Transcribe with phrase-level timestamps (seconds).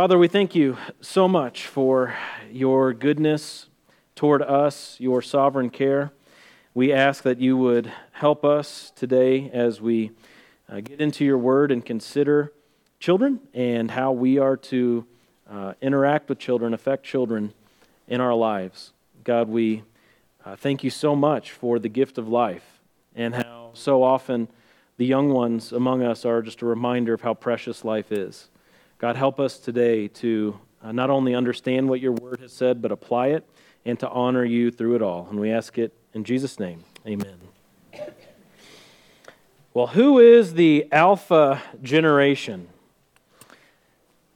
[0.00, 2.16] Father, we thank you so much for
[2.50, 3.66] your goodness
[4.16, 6.10] toward us, your sovereign care.
[6.72, 10.12] We ask that you would help us today as we
[10.70, 12.50] uh, get into your word and consider
[12.98, 15.04] children and how we are to
[15.50, 17.52] uh, interact with children, affect children
[18.08, 18.94] in our lives.
[19.22, 19.82] God, we
[20.46, 22.80] uh, thank you so much for the gift of life
[23.14, 24.48] and how so often
[24.96, 28.48] the young ones among us are just a reminder of how precious life is.
[29.00, 32.92] God, help us today to uh, not only understand what your word has said, but
[32.92, 33.48] apply it
[33.86, 35.26] and to honor you through it all.
[35.30, 36.84] And we ask it in Jesus' name.
[37.06, 37.38] Amen.
[39.72, 42.68] Well, who is the Alpha generation?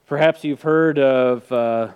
[0.07, 1.89] Perhaps you've heard of uh,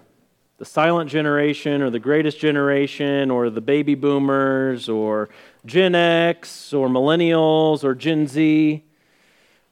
[0.60, 5.30] the silent generation or the greatest generation or the baby boomers or
[5.66, 8.84] Gen X or millennials or Gen Z.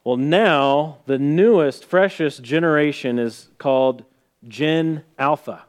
[0.08, 4.06] Well, now the newest, freshest generation is called
[4.48, 5.66] Gen Alpha.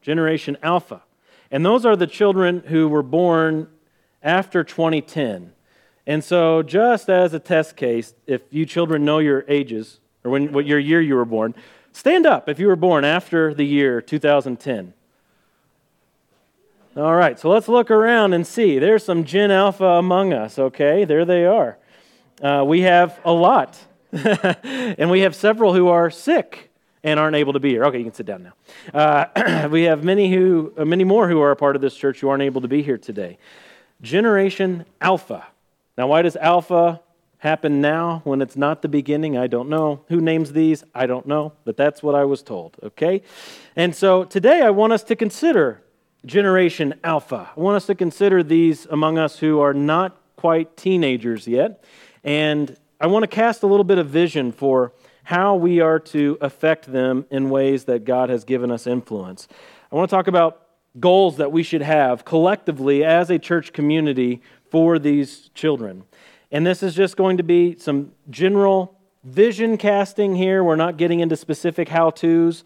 [0.00, 1.02] Generation Alpha.
[1.50, 3.68] And those are the children who were born
[4.22, 5.52] after 2010.
[6.06, 10.50] And so, just as a test case, if you children know your ages or when,
[10.50, 11.54] what your year you were born,
[11.92, 14.94] stand up if you were born after the year 2010.
[16.96, 18.78] All right, so let's look around and see.
[18.78, 21.04] There's some Gen Alpha among us, okay?
[21.04, 21.76] There they are.
[22.42, 23.78] Uh, we have a lot.
[24.12, 26.70] and we have several who are sick
[27.02, 27.84] and aren't able to be here.
[27.84, 28.98] Okay, you can sit down now.
[28.98, 32.20] Uh, we have many who, uh, many more who are a part of this church
[32.20, 33.38] who aren't able to be here today.
[34.02, 35.46] Generation Alpha.
[35.96, 37.00] Now, why does Alpha
[37.38, 39.36] happen now when it's not the beginning?
[39.36, 40.04] I don't know.
[40.08, 40.82] Who names these?
[40.94, 42.76] I don't know, but that's what I was told.
[42.82, 43.22] Okay,
[43.76, 45.82] and so today I want us to consider
[46.24, 47.50] Generation Alpha.
[47.56, 51.82] I want us to consider these among us who are not quite teenagers yet
[52.24, 54.92] and I want to cast a little bit of vision for
[55.24, 59.46] how we are to affect them in ways that God has given us influence.
[59.92, 60.62] I want to talk about
[60.98, 66.04] goals that we should have collectively as a church community for these children.
[66.50, 70.62] And this is just going to be some general vision casting here.
[70.62, 72.64] We're not getting into specific how to's.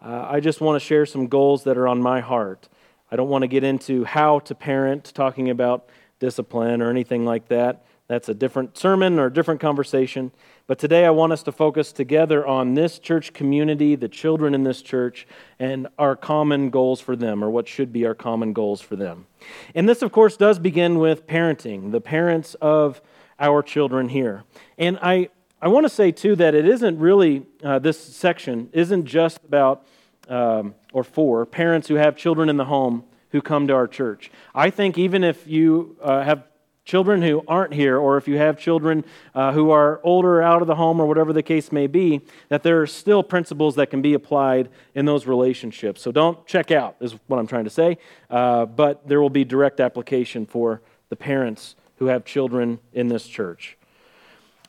[0.00, 2.68] Uh, I just want to share some goals that are on my heart.
[3.10, 5.88] I don't want to get into how to parent, talking about
[6.18, 7.84] discipline or anything like that.
[8.06, 10.30] That's a different sermon or a different conversation.
[10.66, 14.62] But today I want us to focus together on this church community, the children in
[14.62, 15.26] this church,
[15.58, 19.26] and our common goals for them, or what should be our common goals for them.
[19.74, 23.00] And this, of course, does begin with parenting, the parents of
[23.40, 24.44] our children here.
[24.76, 25.30] And I,
[25.62, 29.86] I want to say, too, that it isn't really, uh, this section isn't just about,
[30.28, 34.30] um, or for, parents who have children in the home who come to our church.
[34.54, 36.44] I think even if you uh, have
[36.84, 40.68] children who aren't here, or if you have children uh, who are older, out of
[40.68, 44.02] the home, or whatever the case may be, that there are still principles that can
[44.02, 46.02] be applied in those relationships.
[46.02, 49.44] So don't check out, is what I'm trying to say, uh, but there will be
[49.44, 53.78] direct application for the parents who have children in this church.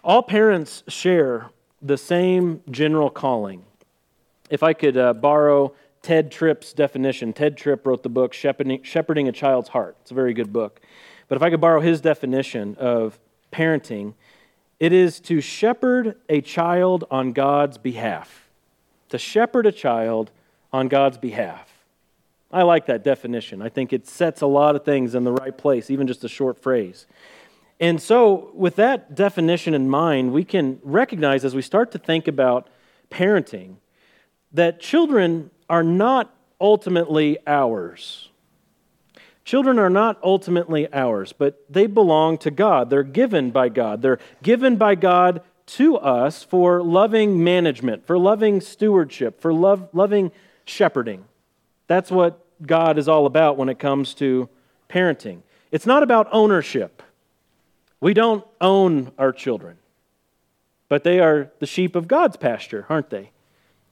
[0.03, 1.49] All parents share
[1.81, 3.63] the same general calling.
[4.49, 9.27] If I could uh, borrow Tedd Tripp's definition, Tedd Tripp wrote the book Shepherding, Shepherding
[9.27, 9.97] a Child's Heart.
[10.01, 10.79] It's a very good book.
[11.27, 13.19] But if I could borrow his definition of
[13.51, 14.13] parenting,
[14.79, 18.49] it is to shepherd a child on God's behalf.
[19.09, 20.31] To shepherd a child
[20.73, 21.71] on God's behalf.
[22.51, 23.61] I like that definition.
[23.61, 26.29] I think it sets a lot of things in the right place, even just a
[26.29, 27.05] short phrase.
[27.79, 32.27] And so, with that definition in mind, we can recognize as we start to think
[32.27, 32.69] about
[33.09, 33.75] parenting
[34.53, 38.29] that children are not ultimately ours.
[39.45, 42.89] Children are not ultimately ours, but they belong to God.
[42.89, 44.01] They're given by God.
[44.01, 50.31] They're given by God to us for loving management, for loving stewardship, for love, loving
[50.65, 51.25] shepherding.
[51.87, 54.49] That's what God is all about when it comes to
[54.89, 55.41] parenting.
[55.71, 57.03] It's not about ownership.
[58.01, 59.77] We don't own our children,
[60.89, 63.31] but they are the sheep of God's pasture, aren't they?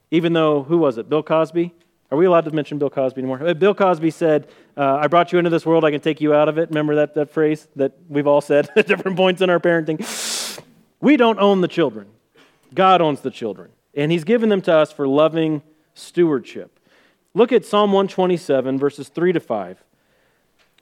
[0.09, 1.09] Even though, who was it?
[1.09, 1.73] Bill Cosby?
[2.11, 3.46] Are we allowed to mention Bill Cosby anymore?
[3.46, 4.47] Uh, Bill Cosby said,
[4.78, 6.70] uh, I brought you into this world, I can take you out of it.
[6.70, 10.61] Remember that, that phrase that we've all said at different points in our parenting?
[11.02, 12.08] We don't own the children,
[12.73, 13.72] God owns the children.
[13.96, 15.61] And He's given them to us for loving
[15.94, 16.79] stewardship.
[17.34, 19.84] Look at Psalm 127, verses 3 to 5.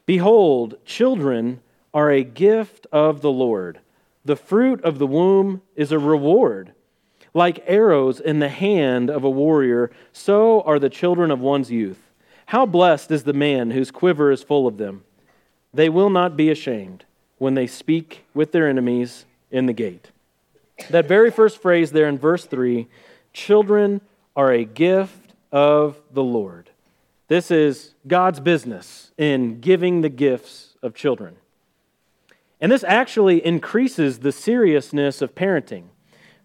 [0.06, 1.62] Behold, children
[1.94, 3.80] are a gift of the Lord.
[4.26, 6.74] The fruit of the womb is a reward.
[7.34, 12.00] Like arrows in the hand of a warrior, so are the children of one's youth.
[12.48, 15.04] How blessed is the man whose quiver is full of them.
[15.74, 17.06] They will not be ashamed
[17.38, 20.12] when they speak with their enemies in the gate.
[20.90, 22.88] That very first phrase there in verse 3
[23.34, 24.02] children
[24.36, 26.70] are a gift of the Lord.
[27.28, 31.38] This is God's business in giving the gifts of children.
[32.60, 35.86] And this actually increases the seriousness of parenting.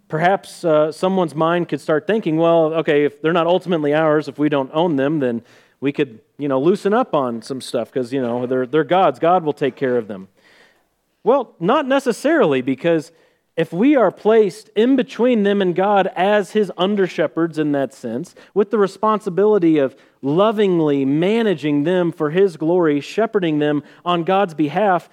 [0.09, 4.39] Perhaps uh, someone's mind could start thinking, well, okay, if they're not ultimately ours, if
[4.39, 5.43] we don't own them, then
[5.81, 9.19] we could, you know, loosen up on some stuff because, you know, they're, they're God's.
[9.19, 10.29] God will take care of them.
[11.25, 13.11] Well, not necessarily, because
[13.57, 17.95] if we are placed in between them and God as his under shepherds in that
[17.95, 24.55] sense, with the responsibility of lovingly managing them for his glory, shepherding them on God's
[24.55, 25.09] behalf,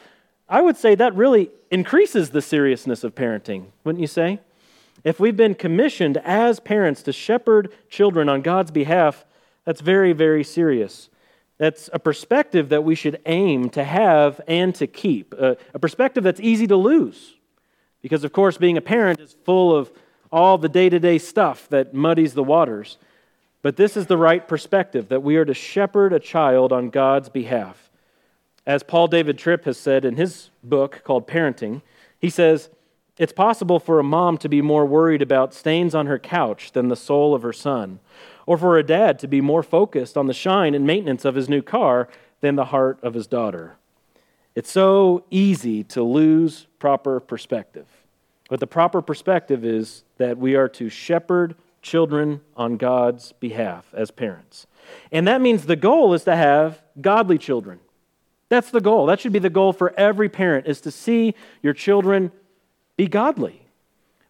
[0.50, 4.40] I would say that really increases the seriousness of parenting, wouldn't you say?
[5.04, 9.26] If we've been commissioned as parents to shepherd children on God's behalf,
[9.66, 11.10] that's very, very serious.
[11.58, 16.24] That's a perspective that we should aim to have and to keep, a, a perspective
[16.24, 17.36] that's easy to lose
[18.02, 19.92] because, of course, being a parent is full of
[20.32, 22.98] all the day to day stuff that muddies the waters.
[23.62, 27.30] But this is the right perspective that we are to shepherd a child on God's
[27.30, 27.90] behalf.
[28.66, 31.82] As Paul David Tripp has said in his book called Parenting,
[32.20, 32.70] he says,
[33.18, 36.88] It's possible for a mom to be more worried about stains on her couch than
[36.88, 38.00] the soul of her son,
[38.48, 41.48] or for a dad to be more focused on the shine and maintenance of his
[41.48, 42.08] new car
[42.42, 43.76] than the heart of his daughter.
[44.56, 47.88] It's so easy to lose proper perspective.
[48.50, 54.10] But the proper perspective is that we are to shepherd children on God's behalf as
[54.10, 54.66] parents.
[55.12, 57.80] And that means the goal is to have godly children.
[58.50, 59.06] That's the goal.
[59.06, 62.32] That should be the goal for every parent is to see your children
[62.98, 63.68] be godly,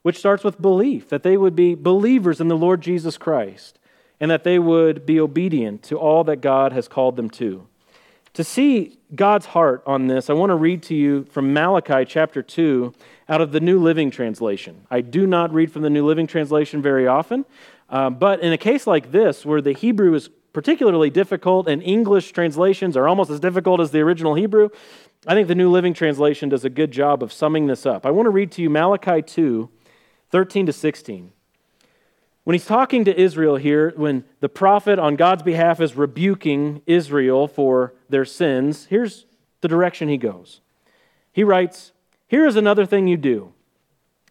[0.01, 3.79] which starts with belief that they would be believers in the Lord Jesus Christ
[4.19, 7.67] and that they would be obedient to all that God has called them to.
[8.35, 12.41] To see God's heart on this, I want to read to you from Malachi chapter
[12.41, 12.93] 2
[13.29, 14.87] out of the New Living Translation.
[14.89, 17.45] I do not read from the New Living Translation very often,
[17.89, 22.31] uh, but in a case like this, where the Hebrew is particularly difficult and English
[22.31, 24.69] translations are almost as difficult as the original Hebrew,
[25.25, 28.05] I think the New Living Translation does a good job of summing this up.
[28.05, 29.69] I want to read to you Malachi 2
[30.31, 31.31] 13 to 16.
[32.43, 37.47] When he's talking to Israel here, when the prophet on God's behalf is rebuking Israel
[37.47, 39.25] for their sins, here's
[39.61, 40.59] the direction he goes.
[41.31, 41.93] He writes,
[42.27, 43.53] Here is another thing you do.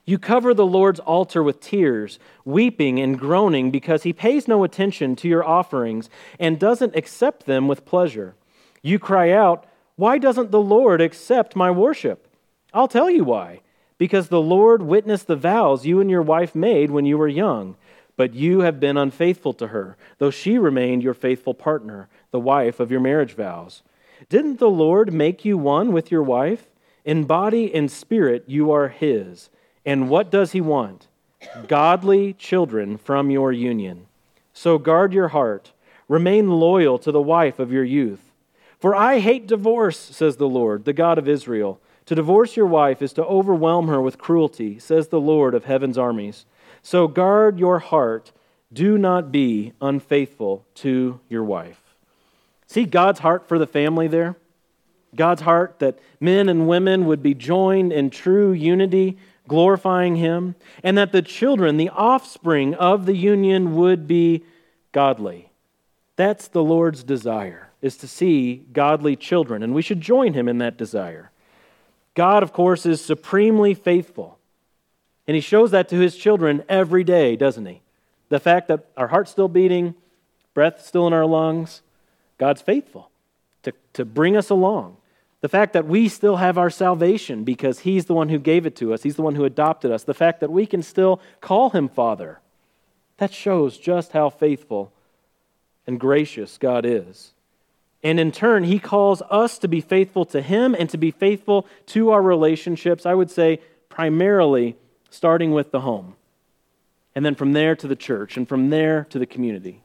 [0.04, 5.16] You cover the Lord's altar with tears, weeping and groaning because he pays no attention
[5.16, 8.34] to your offerings and doesn't accept them with pleasure.
[8.82, 9.64] You cry out,
[10.02, 12.26] Why doesn't the Lord accept my worship?
[12.74, 13.60] I'll tell you why.
[13.98, 17.76] Because the Lord witnessed the vows you and your wife made when you were young
[18.16, 22.80] but you have been unfaithful to her, though she remained your faithful partner, the wife
[22.80, 23.82] of your marriage vows.
[24.28, 26.68] Didn't the Lord make you one with your wife?
[27.04, 29.50] In body and spirit, you are his.
[29.86, 31.06] And what does he want?
[31.68, 34.06] Godly children from your union.
[34.52, 35.70] So guard your heart.
[36.08, 38.31] Remain loyal to the wife of your youth.
[38.82, 41.80] For I hate divorce, says the Lord, the God of Israel.
[42.06, 45.96] To divorce your wife is to overwhelm her with cruelty, says the Lord of heaven's
[45.96, 46.46] armies.
[46.82, 48.32] So guard your heart.
[48.72, 51.80] Do not be unfaithful to your wife.
[52.66, 54.34] See God's heart for the family there?
[55.14, 60.98] God's heart that men and women would be joined in true unity, glorifying Him, and
[60.98, 64.42] that the children, the offspring of the union, would be
[64.90, 65.52] godly.
[66.16, 70.58] That's the Lord's desire, is to see godly children, and we should join Him in
[70.58, 71.30] that desire.
[72.14, 74.38] God, of course, is supremely faithful.
[75.26, 77.80] And he shows that to his children every day, doesn't he?
[78.28, 79.94] The fact that our heart's still beating,
[80.54, 81.82] breath still in our lungs,
[82.38, 83.10] God's faithful
[83.62, 84.96] to, to bring us along.
[85.40, 88.76] The fact that we still have our salvation because he's the one who gave it
[88.76, 90.04] to us, he's the one who adopted us.
[90.04, 92.40] The fact that we can still call him Father.
[93.18, 94.92] That shows just how faithful
[95.86, 97.32] and gracious God is.
[98.02, 101.66] And in turn, he calls us to be faithful to him and to be faithful
[101.86, 104.76] to our relationships, I would say primarily
[105.10, 106.16] starting with the home,
[107.14, 109.82] and then from there to the church, and from there to the community.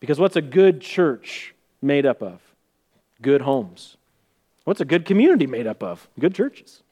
[0.00, 2.40] Because what's a good church made up of?
[3.20, 3.96] Good homes.
[4.64, 6.08] What's a good community made up of?
[6.18, 6.82] Good churches.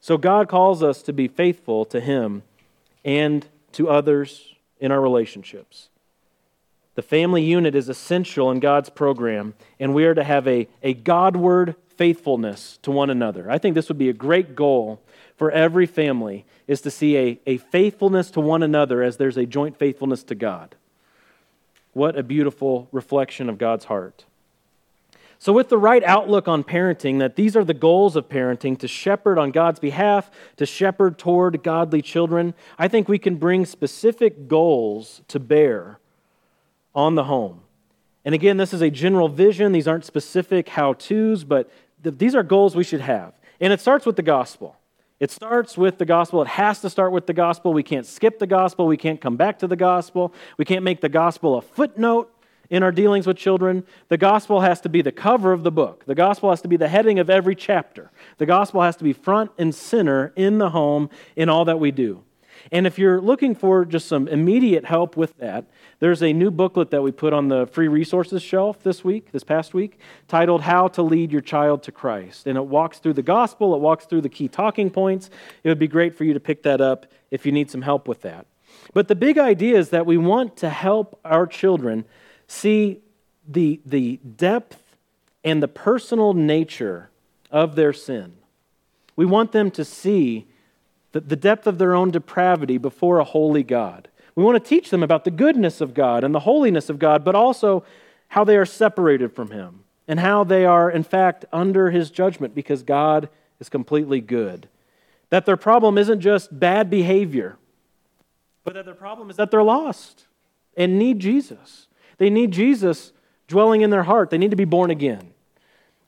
[0.00, 2.42] So God calls us to be faithful to Him
[3.04, 5.88] and to others in our relationships.
[6.94, 10.92] The family unit is essential in God's program, and we are to have a, a
[10.92, 13.50] Godward faithfulness to one another.
[13.50, 15.00] I think this would be a great goal
[15.36, 19.46] for every family is to see a, a faithfulness to one another as there's a
[19.46, 20.74] joint faithfulness to God.
[21.94, 24.24] What a beautiful reflection of God's heart.
[25.38, 28.86] So, with the right outlook on parenting, that these are the goals of parenting to
[28.86, 34.46] shepherd on God's behalf, to shepherd toward godly children, I think we can bring specific
[34.46, 35.98] goals to bear
[36.94, 37.60] on the home.
[38.24, 39.72] And again, this is a general vision.
[39.72, 41.70] These aren't specific how to's, but
[42.02, 43.34] th- these are goals we should have.
[43.60, 44.76] And it starts with the gospel.
[45.18, 46.42] It starts with the gospel.
[46.42, 47.72] It has to start with the gospel.
[47.72, 48.86] We can't skip the gospel.
[48.86, 50.34] We can't come back to the gospel.
[50.56, 52.32] We can't make the gospel a footnote
[52.72, 56.06] in our dealings with children, the gospel has to be the cover of the book.
[56.06, 58.10] The gospel has to be the heading of every chapter.
[58.38, 61.90] The gospel has to be front and center in the home in all that we
[61.90, 62.24] do.
[62.72, 65.66] And if you're looking for just some immediate help with that,
[65.98, 69.44] there's a new booklet that we put on the free resources shelf this week, this
[69.44, 72.46] past week, titled How to Lead Your Child to Christ.
[72.46, 75.28] And it walks through the gospel, it walks through the key talking points.
[75.62, 78.08] It would be great for you to pick that up if you need some help
[78.08, 78.46] with that.
[78.94, 82.06] But the big idea is that we want to help our children
[82.46, 83.02] see
[83.46, 84.96] the, the depth
[85.44, 87.10] and the personal nature
[87.50, 88.32] of their sin.
[89.14, 90.46] We want them to see
[91.12, 94.08] the, depth of their own depravity before a holy God.
[94.34, 97.24] We want to teach them about the goodness of God and the holiness of God,
[97.24, 97.84] but also
[98.28, 102.54] how they are separated from Him and how they are, in fact, under His judgment
[102.54, 103.28] because God
[103.60, 104.68] is completely good.
[105.28, 107.56] That their problem isn't just bad behavior,
[108.64, 110.26] but that their problem is that they're lost
[110.76, 111.88] and need Jesus.
[112.18, 113.12] They need Jesus
[113.48, 114.30] dwelling in their heart.
[114.30, 115.32] They need to be born again.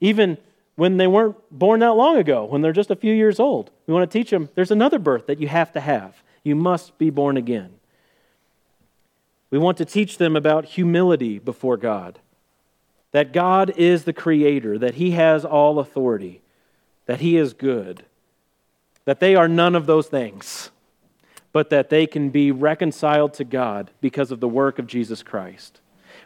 [0.00, 0.38] Even
[0.76, 3.94] when they weren't born that long ago, when they're just a few years old, we
[3.94, 6.22] want to teach them there's another birth that you have to have.
[6.42, 7.70] You must be born again.
[9.50, 12.18] We want to teach them about humility before God,
[13.12, 16.42] that God is the creator, that He has all authority,
[17.06, 18.04] that He is good,
[19.04, 20.70] that they are none of those things,
[21.52, 25.80] but that they can be reconciled to God because of the work of Jesus Christ.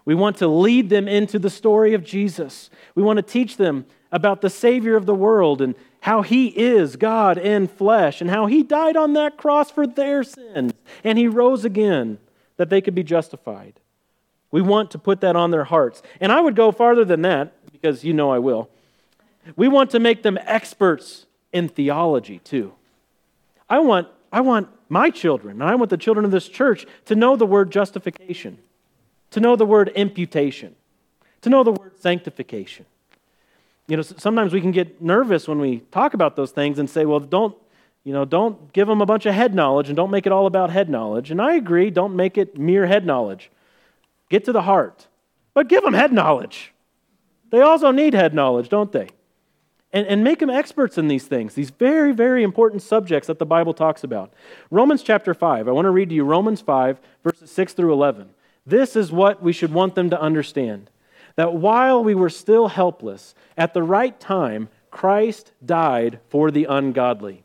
[0.05, 2.71] We want to lead them into the story of Jesus.
[2.95, 6.97] We want to teach them about the Savior of the world and how He is
[6.97, 10.73] God in flesh and how He died on that cross for their sins
[11.05, 12.19] and He rose again
[12.57, 13.81] that they could be justified.
[14.51, 16.03] We want to put that on their hearts.
[16.21, 18.71] And I would go farther than that because you know I will.
[19.57, 22.73] We want to make them experts in theology too.
[23.69, 27.15] I want, I want my children, and I want the children of this church to
[27.15, 28.59] know the word justification
[29.31, 30.75] to know the word imputation,
[31.43, 32.87] to know the word sanctification.
[33.89, 37.07] You know, sometimes we can get nervous when we talk about those things and say,
[37.07, 37.57] well, don't,
[38.05, 40.47] you know, don't give them a bunch of head knowledge and don't make it all
[40.47, 41.31] about head knowledge.
[41.31, 43.51] And I agree, don't make it mere head knowledge.
[44.29, 45.09] Get to the heart.
[45.55, 46.75] But give them head knowledge.
[47.51, 49.09] They also need head knowledge, don't they?
[49.91, 53.47] And, and make them experts in these things, these very, very important subjects that the
[53.47, 54.35] Bible talks about.
[54.71, 55.67] Romans chapter 5.
[55.67, 58.29] I want to read to you Romans 5, verses 6 through 11.
[58.67, 60.91] This is what we should want them to understand
[61.39, 67.45] that while we were still helpless, at the right time, Christ died for the ungodly.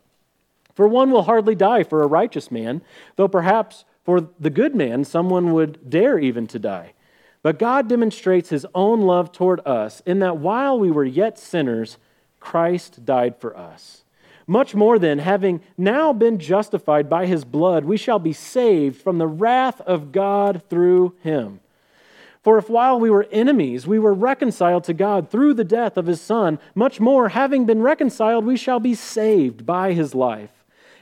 [0.74, 2.82] For one will hardly die for a righteous man,
[3.14, 6.94] though perhaps for the good man someone would dare even to die.
[7.40, 11.96] But God demonstrates his own love toward us in that while we were yet sinners,
[12.40, 14.02] Christ died for us.
[14.48, 19.18] Much more than having now been justified by his blood, we shall be saved from
[19.18, 21.60] the wrath of God through him.
[22.44, 26.04] For if while we were enemies, we were reconciled to God through the death of
[26.04, 30.50] his Son, much more, having been reconciled, we shall be saved by his life.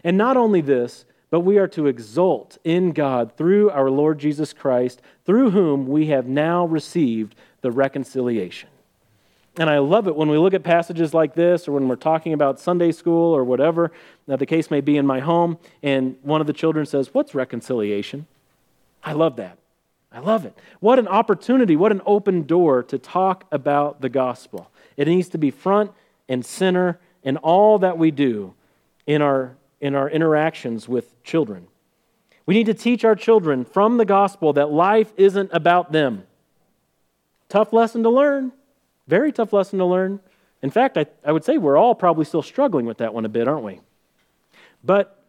[0.05, 4.53] And not only this, but we are to exult in God through our Lord Jesus
[4.53, 8.69] Christ, through whom we have now received the reconciliation.
[9.59, 12.35] And I love it when we look at passages like this or when we're talking
[12.35, 13.91] about Sunday school or whatever
[14.29, 17.35] that the case may be in my home, and one of the children says, What's
[17.35, 18.27] reconciliation?
[19.03, 19.59] I love that.
[20.15, 20.57] I love it.
[20.81, 24.71] What an opportunity, what an open door to talk about the gospel.
[24.97, 25.91] It needs to be front
[26.29, 28.55] and center in all that we do
[29.07, 31.67] in our, in our interactions with children.
[32.45, 36.25] We need to teach our children from the gospel that life isn't about them.
[37.49, 38.53] Tough lesson to learn.
[39.07, 40.21] Very tough lesson to learn.
[40.63, 43.29] In fact, I, I would say we're all probably still struggling with that one a
[43.29, 43.81] bit, aren't we?
[44.85, 45.22] But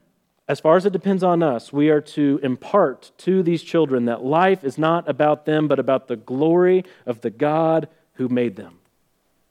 [0.54, 4.24] as far as it depends on us, we are to impart to these children that
[4.24, 8.78] life is not about them, but about the glory of the God who made them.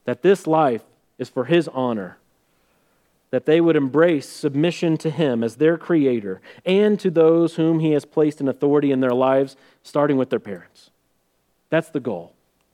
[0.04, 0.84] That this life
[1.18, 2.18] is for His honor.
[3.32, 7.90] That they would embrace submission to Him as their Creator and to those whom He
[7.94, 10.90] has placed in authority in their lives, starting with their parents.
[11.68, 12.32] That's the goal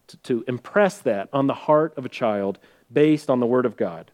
[0.09, 2.59] to, to impress that on the heart of a child
[2.93, 4.11] based on the Word of God.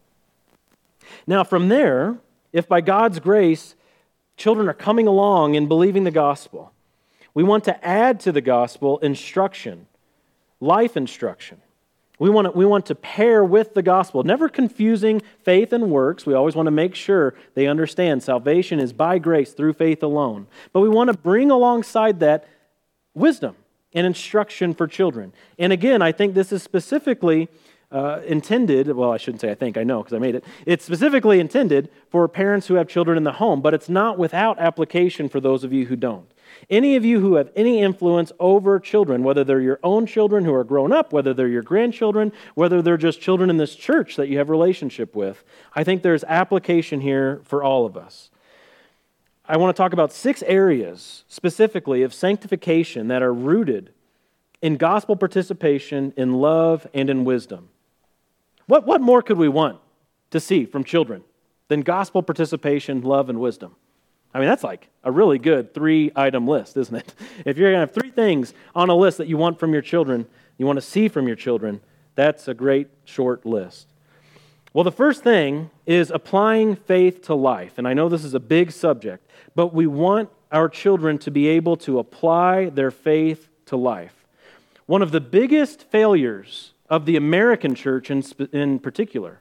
[1.27, 2.15] Now, from there,
[2.53, 3.75] if by God's grace
[4.37, 6.71] children are coming along and believing the gospel,
[7.33, 9.87] we want to add to the gospel instruction,
[10.59, 11.61] life instruction.
[12.17, 16.25] We want, to, we want to pair with the gospel, never confusing faith and works.
[16.25, 20.47] We always want to make sure they understand salvation is by grace through faith alone.
[20.71, 22.47] But we want to bring alongside that
[23.13, 23.57] wisdom
[23.93, 25.33] and instruction for children.
[25.59, 27.49] And again, I think this is specifically
[27.91, 30.43] uh, intended, well, I shouldn't say I think, I know because I made it.
[30.65, 34.59] It's specifically intended for parents who have children in the home, but it's not without
[34.59, 36.29] application for those of you who don't.
[36.69, 40.53] Any of you who have any influence over children, whether they're your own children who
[40.53, 44.29] are grown up, whether they're your grandchildren, whether they're just children in this church that
[44.29, 48.29] you have relationship with, I think there's application here for all of us.
[49.47, 53.91] I want to talk about six areas specifically of sanctification that are rooted
[54.61, 57.69] in gospel participation, in love, and in wisdom.
[58.67, 59.79] What, what more could we want
[60.31, 61.23] to see from children
[61.67, 63.75] than gospel participation, love, and wisdom?
[64.33, 67.13] I mean, that's like a really good three item list, isn't it?
[67.45, 69.81] If you're going to have three things on a list that you want from your
[69.81, 70.25] children,
[70.57, 71.79] you want to see from your children,
[72.15, 73.87] that's a great short list.
[74.73, 77.77] Well, the first thing is applying faith to life.
[77.77, 81.47] And I know this is a big subject, but we want our children to be
[81.47, 84.25] able to apply their faith to life.
[84.85, 89.39] One of the biggest failures of the American church in, in particular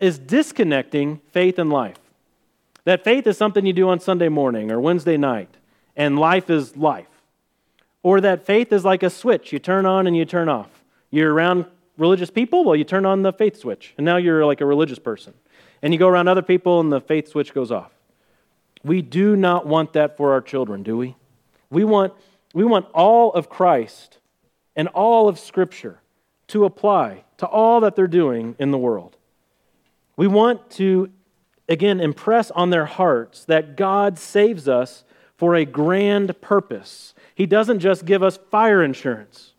[0.00, 1.98] is disconnecting faith and life.
[2.84, 5.56] That faith is something you do on Sunday morning or Wednesday night,
[5.96, 7.06] and life is life.
[8.02, 10.82] Or that faith is like a switch you turn on and you turn off.
[11.10, 14.60] You're around religious people, well, you turn on the faith switch, and now you're like
[14.60, 15.34] a religious person.
[15.82, 17.92] And you go around other people, and the faith switch goes off.
[18.82, 21.14] We do not want that for our children, do we?
[21.70, 22.12] We want,
[22.52, 24.18] we want all of Christ
[24.74, 26.01] and all of Scripture
[26.52, 29.16] to apply to all that they're doing in the world.
[30.16, 31.10] We want to
[31.66, 35.04] again impress on their hearts that God saves us
[35.38, 37.14] for a grand purpose.
[37.34, 39.52] He doesn't just give us fire insurance.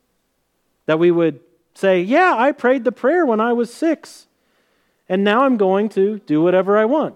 [0.85, 1.39] That we would
[1.73, 4.27] say, Yeah, I prayed the prayer when I was six,
[5.09, 7.15] and now I'm going to do whatever I want.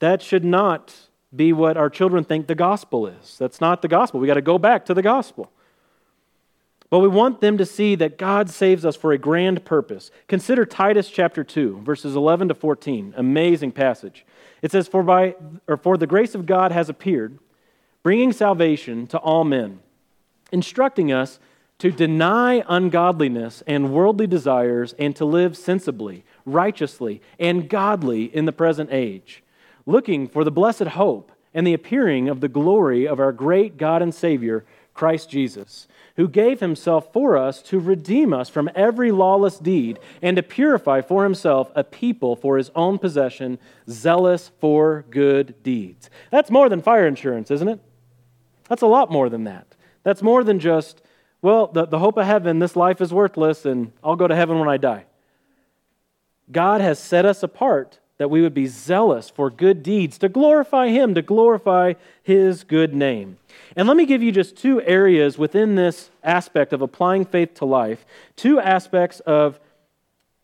[0.00, 0.92] That should not
[1.34, 3.38] be what our children think the gospel is.
[3.38, 4.18] That's not the gospel.
[4.18, 5.52] We got to go back to the gospel.
[6.94, 10.12] But we want them to see that God saves us for a grand purpose.
[10.28, 13.14] Consider Titus chapter 2, verses 11 to 14.
[13.16, 14.24] Amazing passage.
[14.62, 15.34] It says, For, by,
[15.66, 17.40] or for the grace of God has appeared,
[18.04, 19.80] bringing salvation to all men,
[20.52, 21.40] instructing us
[21.80, 28.52] to deny ungodliness and worldly desires and to live sensibly, righteously, and godly in the
[28.52, 29.42] present age,
[29.84, 34.00] looking for the blessed hope and the appearing of the glory of our great God
[34.00, 39.58] and Savior, Christ Jesus who gave himself for us to redeem us from every lawless
[39.58, 45.54] deed and to purify for himself a people for his own possession, zealous for good
[45.62, 46.08] deeds.
[46.30, 47.80] That's more than fire insurance, isn't it?
[48.68, 49.74] That's a lot more than that.
[50.04, 51.02] That's more than just,
[51.42, 54.58] well, the, the hope of heaven, this life is worthless, and I'll go to heaven
[54.58, 55.06] when I die.
[56.50, 60.88] God has set us apart that we would be zealous for good deeds, to glorify
[60.88, 63.38] Him, to glorify His good name.
[63.76, 67.64] And let me give you just two areas within this aspect of applying faith to
[67.64, 69.58] life, two aspects of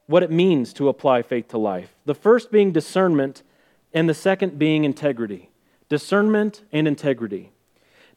[0.06, 1.94] what it means to apply faith to life.
[2.04, 3.44] The first being discernment,
[3.92, 5.50] and the second being integrity.
[5.88, 7.50] Discernment and integrity.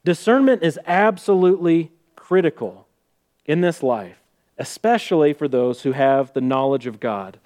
[0.05, 2.87] Discernment is absolutely critical
[3.45, 4.21] in this life,
[4.57, 7.39] especially for those who have the knowledge of God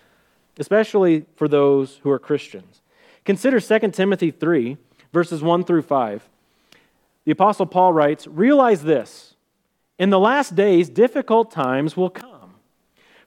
[0.59, 2.81] especially for those who are Christians.
[3.25, 4.77] Consider 2 Timothy 3,
[5.11, 6.29] verses 1 through 5.
[7.25, 9.35] The Apostle Paul writes Realize this
[9.99, 12.55] in the last days, difficult times will come.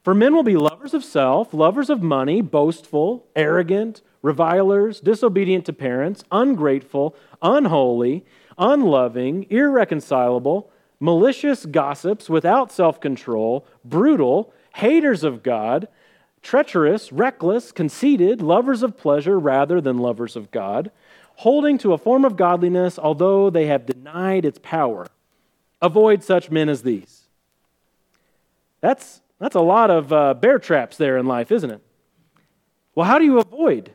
[0.03, 5.73] For men will be lovers of self, lovers of money, boastful, arrogant, revilers, disobedient to
[5.73, 8.25] parents, ungrateful, unholy,
[8.57, 15.89] unloving, irreconcilable, malicious gossips, without self control, brutal, haters of God
[16.43, 20.91] treacherous, reckless, conceited, lovers of pleasure rather than lovers of God,
[21.37, 25.07] holding to a form of godliness although they have denied its power.
[25.83, 27.23] Avoid such men as these.
[28.81, 31.81] That's, that's a lot of uh, bear traps there in life, isn't it?
[32.95, 33.93] Well, how do you avoid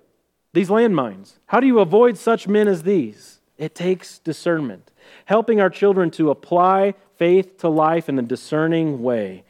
[0.53, 1.33] these landmines?
[1.47, 3.39] How do you avoid such men as these?
[3.57, 4.91] It takes discernment,
[5.25, 9.43] helping our children to apply faith to life in a discerning way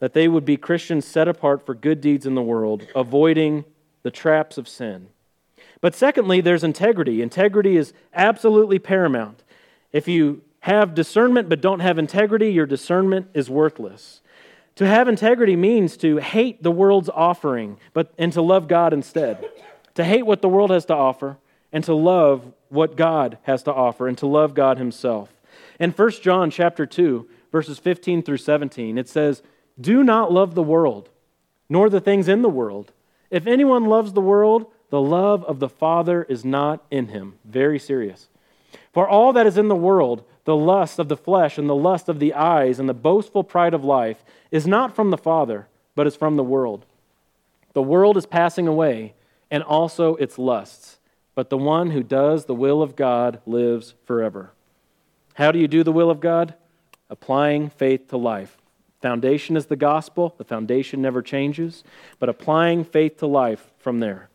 [0.00, 3.64] that they would be Christians set apart for good deeds in the world, avoiding
[4.02, 5.08] the traps of sin.
[5.80, 7.22] But secondly, there's integrity.
[7.22, 9.44] Integrity is absolutely paramount.
[9.92, 14.20] If you have discernment but don't have integrity, your discernment is worthless.
[14.76, 19.44] To have integrity means to hate the world's offering, but and to love God instead.
[19.94, 21.38] To hate what the world has to offer
[21.72, 25.30] and to love what God has to offer and to love God himself.
[25.78, 29.42] In 1 John chapter 2, verses 15 through 17, it says,
[29.80, 31.08] Do not love the world,
[31.68, 32.92] nor the things in the world.
[33.30, 37.34] If anyone loves the world, the love of the Father is not in him.
[37.44, 38.28] Very serious.
[38.92, 42.08] For all that is in the world, the lust of the flesh and the lust
[42.08, 46.06] of the eyes and the boastful pride of life, is not from the Father, but
[46.06, 46.84] is from the world.
[47.72, 49.14] The world is passing away,
[49.50, 50.98] and also its lusts,
[51.34, 54.50] but the one who does the will of God lives forever.
[55.34, 56.54] How do you do the will of God?
[57.08, 58.59] Applying faith to life.
[59.00, 60.34] Foundation is the gospel.
[60.36, 61.84] The foundation never changes,
[62.18, 64.28] but applying faith to life from there.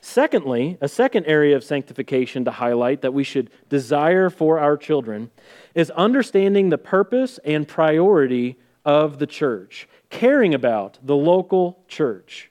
[0.00, 5.30] Secondly, a second area of sanctification to highlight that we should desire for our children
[5.74, 12.50] is understanding the purpose and priority of the church, caring about the local church.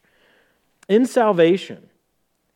[0.89, 1.89] In salvation,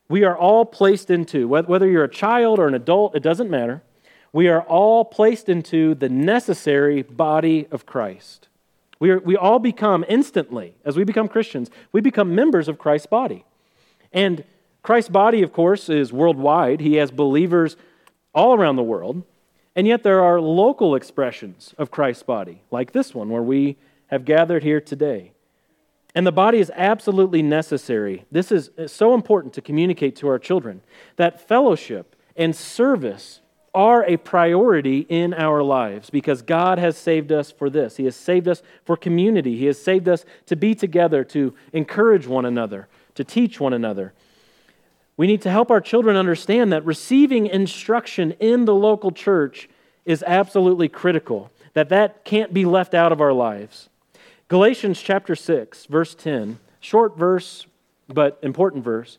[0.09, 3.81] we are all placed into, whether you're a child or an adult, it doesn't matter.
[4.33, 8.49] We are all placed into the necessary body of Christ.
[8.99, 13.08] We, are, we all become instantly, as we become Christians, we become members of Christ's
[13.08, 13.45] body.
[14.13, 14.43] And
[14.84, 16.79] Christ's body, of course, is worldwide.
[16.79, 17.75] He has believers
[18.34, 19.23] all around the world.
[19.75, 23.77] And yet there are local expressions of Christ's body, like this one, where we
[24.08, 25.34] have gathered here today.
[26.13, 28.23] And the body is absolutely necessary.
[28.31, 30.81] This is so important to communicate to our children
[31.17, 33.41] that fellowship and service
[33.75, 37.97] are a priority in our lives because God has saved us for this.
[37.97, 39.57] He has saved us for community.
[39.57, 44.13] He has saved us to be together, to encourage one another, to teach one another.
[45.17, 49.69] We need to help our children understand that receiving instruction in the local church
[50.05, 53.89] is absolutely critical, that that can't be left out of our lives.
[54.47, 57.65] Galatians chapter 6, verse 10, short verse,
[58.07, 59.17] but important verse.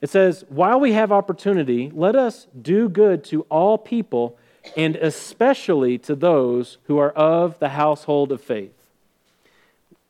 [0.00, 4.38] It says, While we have opportunity, let us do good to all people,
[4.76, 8.72] and especially to those who are of the household of faith.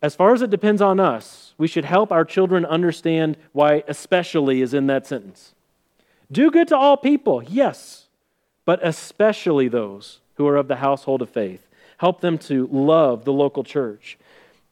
[0.01, 4.63] As far as it depends on us, we should help our children understand why especially
[4.63, 5.55] is in that sentence.
[6.31, 8.07] Do good to all people, yes,
[8.65, 11.67] but especially those who are of the household of faith.
[11.97, 14.19] Help them to love the local church.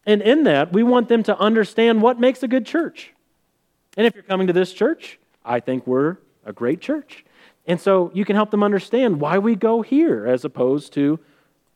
[0.04, 3.12] And in that, we want them to understand what makes a good church.
[3.96, 7.24] And if you're coming to this church, I think we're a great church.
[7.66, 11.18] And so you can help them understand why we go here as opposed to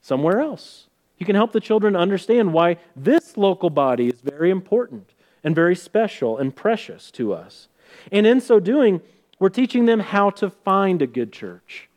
[0.01, 0.87] somewhere else.
[1.19, 5.77] You can help the children understand why this local body is very important and very
[5.77, 7.69] special and precious to us.
[8.13, 9.01] And in so doing,
[9.39, 11.89] we're teaching them how to find a good church.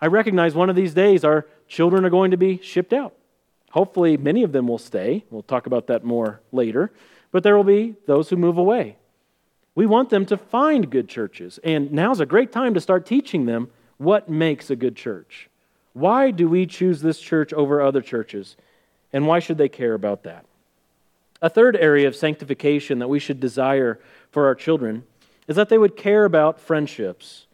[0.00, 3.14] I recognize one of these days our children are going to be shipped out.
[3.70, 5.24] Hopefully, many of them will stay.
[5.30, 6.92] We'll talk about that more later.
[7.30, 8.96] But there will be those who move away.
[9.76, 11.60] We want them to find good churches.
[11.62, 15.48] And now's a great time to start teaching them what makes a good church.
[15.92, 18.56] Why do we choose this church over other churches?
[19.12, 20.44] And why should they care about that?
[21.40, 25.04] A third area of sanctification that we should desire for our children
[25.46, 27.46] is that they would care about friendships,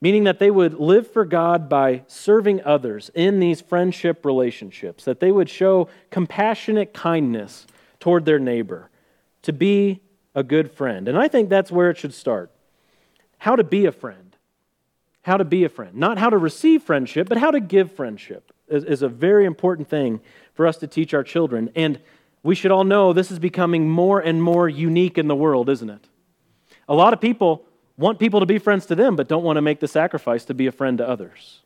[0.00, 5.20] meaning that they would live for God by serving others in these friendship relationships, that
[5.20, 7.66] they would show compassionate kindness
[7.98, 8.90] toward their neighbor,
[9.42, 10.00] to be
[10.36, 11.08] a good friend.
[11.08, 12.52] And I think that's where it should start.
[13.38, 14.36] How to be a friend.
[15.22, 15.96] How to be a friend.
[15.96, 19.88] Not how to receive friendship, but how to give friendship is, is a very important
[19.88, 20.20] thing
[20.54, 21.70] for us to teach our children.
[21.74, 21.98] And
[22.42, 25.90] we should all know this is becoming more and more unique in the world, isn't
[25.90, 26.06] it?
[26.88, 27.64] A lot of people
[27.96, 30.54] want people to be friends to them, but don't want to make the sacrifice to
[30.54, 31.62] be a friend to others.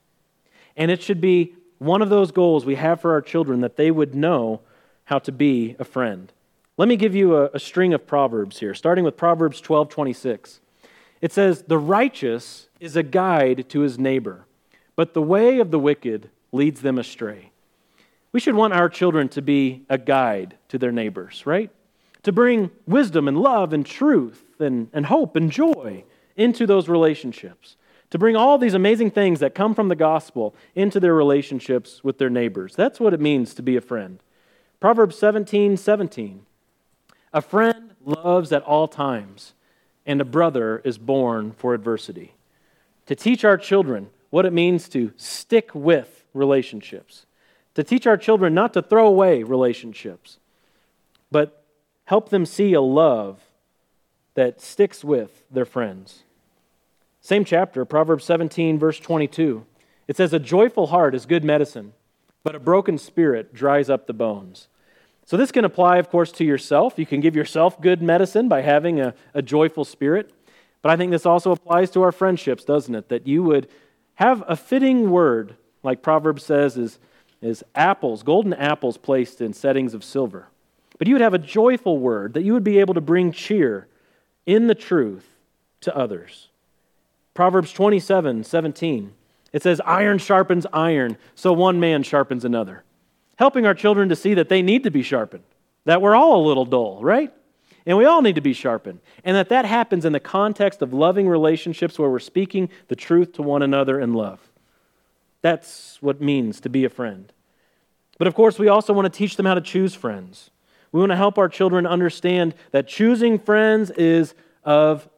[0.76, 3.90] And it should be one of those goals we have for our children that they
[3.90, 4.60] would know
[5.04, 6.32] how to be a friend.
[6.80, 10.60] Let me give you a, a string of proverbs here, starting with Proverbs 12 26.
[11.20, 14.46] It says, The righteous is a guide to his neighbor,
[14.96, 17.52] but the way of the wicked leads them astray.
[18.32, 21.68] We should want our children to be a guide to their neighbors, right?
[22.22, 27.76] To bring wisdom and love and truth and, and hope and joy into those relationships.
[28.08, 32.16] To bring all these amazing things that come from the gospel into their relationships with
[32.16, 32.74] their neighbors.
[32.74, 34.22] That's what it means to be a friend.
[34.80, 36.46] Proverbs 17 17.
[37.32, 39.52] A friend loves at all times,
[40.04, 42.34] and a brother is born for adversity.
[43.06, 47.26] To teach our children what it means to stick with relationships
[47.74, 50.38] to teach our children not to throw away relationships,
[51.30, 51.64] but
[52.04, 53.40] help them see a love
[54.34, 56.24] that sticks with their friends.
[57.20, 59.64] Same chapter, Proverbs 17, verse 22.
[60.08, 61.92] It says, A joyful heart is good medicine,
[62.42, 64.68] but a broken spirit dries up the bones.
[65.30, 66.98] So, this can apply, of course, to yourself.
[66.98, 70.34] You can give yourself good medicine by having a, a joyful spirit.
[70.82, 73.10] But I think this also applies to our friendships, doesn't it?
[73.10, 73.68] That you would
[74.14, 76.98] have a fitting word, like Proverbs says, is
[77.40, 80.48] is apples, golden apples placed in settings of silver.
[80.98, 83.86] but you would have a joyful word, that you would be able to bring cheer
[84.46, 85.28] in the truth
[85.80, 86.48] to others.
[87.34, 89.12] Proverbs 27 17.
[89.52, 92.82] It says, Iron sharpens iron, so one man sharpens another.
[93.40, 95.44] Helping our children to see that they need to be sharpened,
[95.86, 97.32] that we're all a little dull, right?
[97.86, 99.00] And we all need to be sharpened.
[99.24, 103.32] And that that happens in the context of loving relationships where we're speaking the truth
[103.32, 104.40] to one another in love.
[105.40, 107.32] That's what it means to be a friend.
[108.18, 110.50] But of course, we also want to teach them how to choose friends.
[110.92, 115.08] We want to help our children understand that choosing friends is of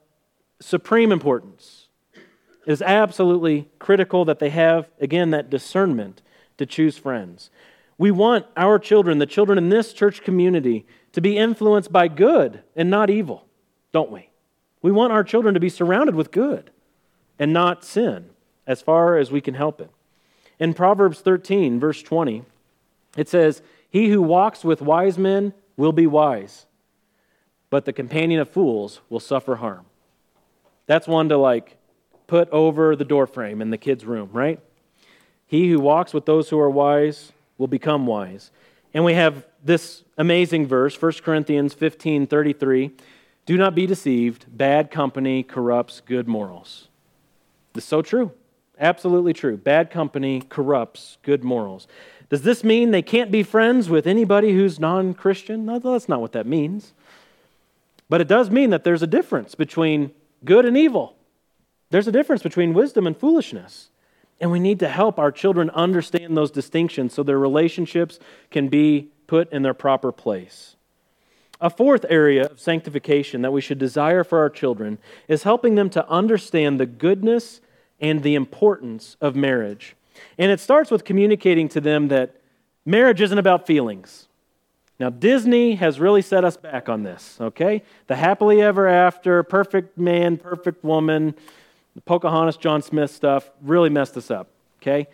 [0.60, 1.88] supreme importance.
[2.14, 6.22] It is absolutely critical that they have, again, that discernment
[6.58, 7.50] to choose friends.
[7.98, 12.62] We want our children, the children in this church community, to be influenced by good
[12.74, 13.46] and not evil,
[13.92, 14.30] don't we?
[14.80, 16.70] We want our children to be surrounded with good
[17.38, 18.30] and not sin
[18.66, 19.90] as far as we can help it.
[20.58, 22.44] In Proverbs 13, verse 20,
[23.16, 26.66] it says, He who walks with wise men will be wise,
[27.70, 29.86] but the companion of fools will suffer harm.
[30.86, 31.76] That's one to like
[32.26, 34.60] put over the doorframe in the kid's room, right?
[35.46, 38.50] He who walks with those who are wise will become wise.
[38.92, 42.90] And we have this amazing verse, 1 Corinthians 15 33.
[43.46, 44.46] Do not be deceived.
[44.48, 46.88] Bad company corrupts good morals.
[47.72, 48.32] This is so true.
[48.80, 49.56] Absolutely true.
[49.56, 51.86] Bad company corrupts good morals.
[52.28, 55.64] Does this mean they can't be friends with anybody who's non Christian?
[55.64, 56.92] No, that's not what that means.
[58.08, 60.10] But it does mean that there's a difference between
[60.44, 61.14] good and evil.
[61.90, 63.90] There's a difference between wisdom and foolishness.
[64.42, 68.18] And we need to help our children understand those distinctions so their relationships
[68.50, 70.74] can be put in their proper place.
[71.60, 75.88] A fourth area of sanctification that we should desire for our children is helping them
[75.90, 77.60] to understand the goodness
[78.00, 79.94] and the importance of marriage.
[80.36, 82.34] And it starts with communicating to them that
[82.84, 84.26] marriage isn't about feelings.
[84.98, 87.84] Now, Disney has really set us back on this, okay?
[88.08, 91.36] The happily ever after, perfect man, perfect woman,
[91.94, 94.48] the Pocahontas, John Smith stuff really messed us up,
[94.80, 95.06] okay?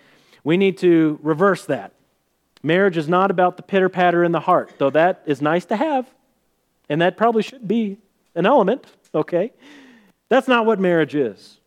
[0.45, 1.93] We need to reverse that.
[2.63, 5.77] Marriage is not about the pitter patter in the heart, though that is nice to
[5.77, 6.09] have,
[6.89, 7.99] and that probably should be
[8.35, 9.53] an element, okay?
[10.29, 11.61] That's not what marriage is.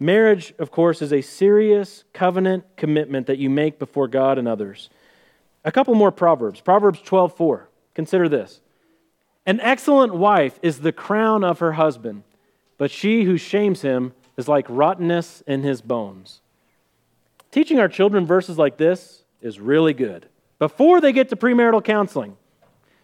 [0.00, 4.90] Marriage, of course, is a serious covenant commitment that you make before God and others.
[5.64, 6.60] A couple more proverbs.
[6.60, 7.68] Proverbs 12:4.
[7.94, 8.60] Consider this.
[9.44, 12.22] An excellent wife is the crown of her husband,
[12.76, 16.40] but she who shames him is like rottenness in his bones.
[17.50, 20.26] Teaching our children verses like this is really good.
[20.58, 22.36] Before they get to premarital counseling,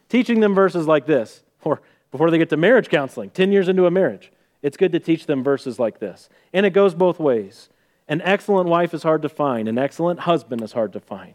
[0.09, 3.85] teaching them verses like this, or before they get to marriage counseling, 10 years into
[3.85, 4.31] a marriage,
[4.63, 6.29] it's good to teach them verses like this.
[6.53, 7.69] And it goes both ways.
[8.09, 11.35] An excellent wife is hard to find, an excellent husband is hard to find.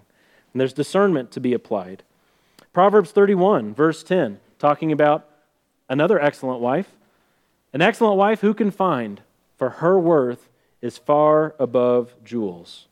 [0.53, 2.03] And there's discernment to be applied.
[2.71, 5.27] Proverbs 31, verse 10, talking about
[5.89, 6.91] another excellent wife.
[7.73, 9.21] An excellent wife who can find?
[9.59, 10.49] For her worth
[10.81, 12.87] is far above jewels.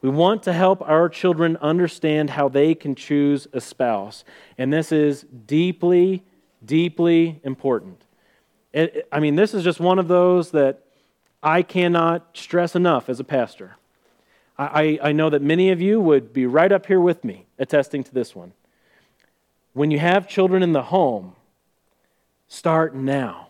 [0.00, 4.24] We want to help our children understand how they can choose a spouse.
[4.56, 6.24] And this is deeply,
[6.64, 8.06] deeply important.
[8.72, 10.82] It, I mean, this is just one of those that
[11.42, 13.76] I cannot stress enough as a pastor.
[14.58, 18.04] I, I, know that many of you would be right up here with me attesting
[18.04, 18.52] to this one.
[19.72, 21.34] When you have children in the home,
[22.46, 23.49] start now.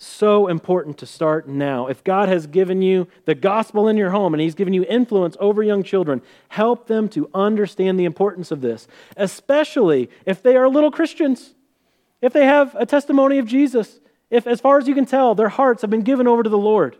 [0.00, 1.88] So important to start now.
[1.88, 5.36] If God has given you the gospel in your home and He's given you influence
[5.40, 10.68] over young children, help them to understand the importance of this, especially if they are
[10.68, 11.54] little Christians,
[12.22, 13.98] if they have a testimony of Jesus,
[14.30, 16.58] if, as far as you can tell, their hearts have been given over to the
[16.58, 16.96] Lord,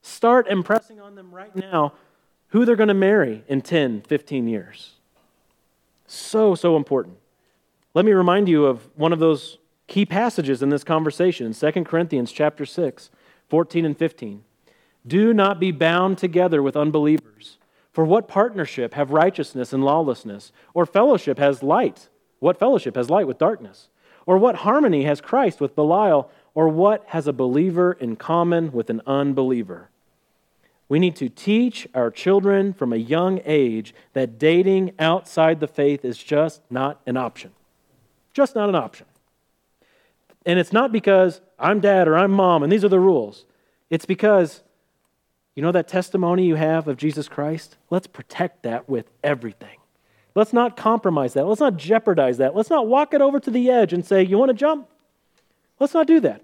[0.00, 1.92] start impressing on them right now
[2.48, 4.94] who they're going to marry in 10, 15 years.
[6.06, 7.18] So, so important.
[7.92, 9.58] Let me remind you of one of those
[9.90, 13.10] key passages in this conversation in 2 Corinthians chapter 6,
[13.48, 14.44] 14 and 15.
[15.04, 17.58] Do not be bound together with unbelievers.
[17.92, 20.52] For what partnership have righteousness and lawlessness?
[20.74, 22.08] Or fellowship has light?
[22.38, 23.88] What fellowship has light with darkness?
[24.26, 26.30] Or what harmony has Christ with Belial?
[26.54, 29.90] Or what has a believer in common with an unbeliever?
[30.88, 36.04] We need to teach our children from a young age that dating outside the faith
[36.04, 37.50] is just not an option.
[38.32, 39.06] Just not an option.
[40.46, 43.44] And it's not because I'm dad or I'm mom and these are the rules.
[43.90, 44.62] It's because,
[45.54, 47.76] you know, that testimony you have of Jesus Christ?
[47.90, 49.78] Let's protect that with everything.
[50.34, 51.46] Let's not compromise that.
[51.46, 52.54] Let's not jeopardize that.
[52.54, 54.88] Let's not walk it over to the edge and say, You want to jump?
[55.78, 56.42] Let's not do that.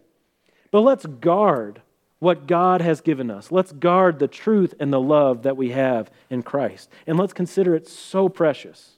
[0.71, 1.83] But let's guard
[2.19, 3.53] what God has given us.
[3.53, 6.91] Let's guard the truth and the love that we have in Christ.
[7.07, 8.93] And let's consider it so precious,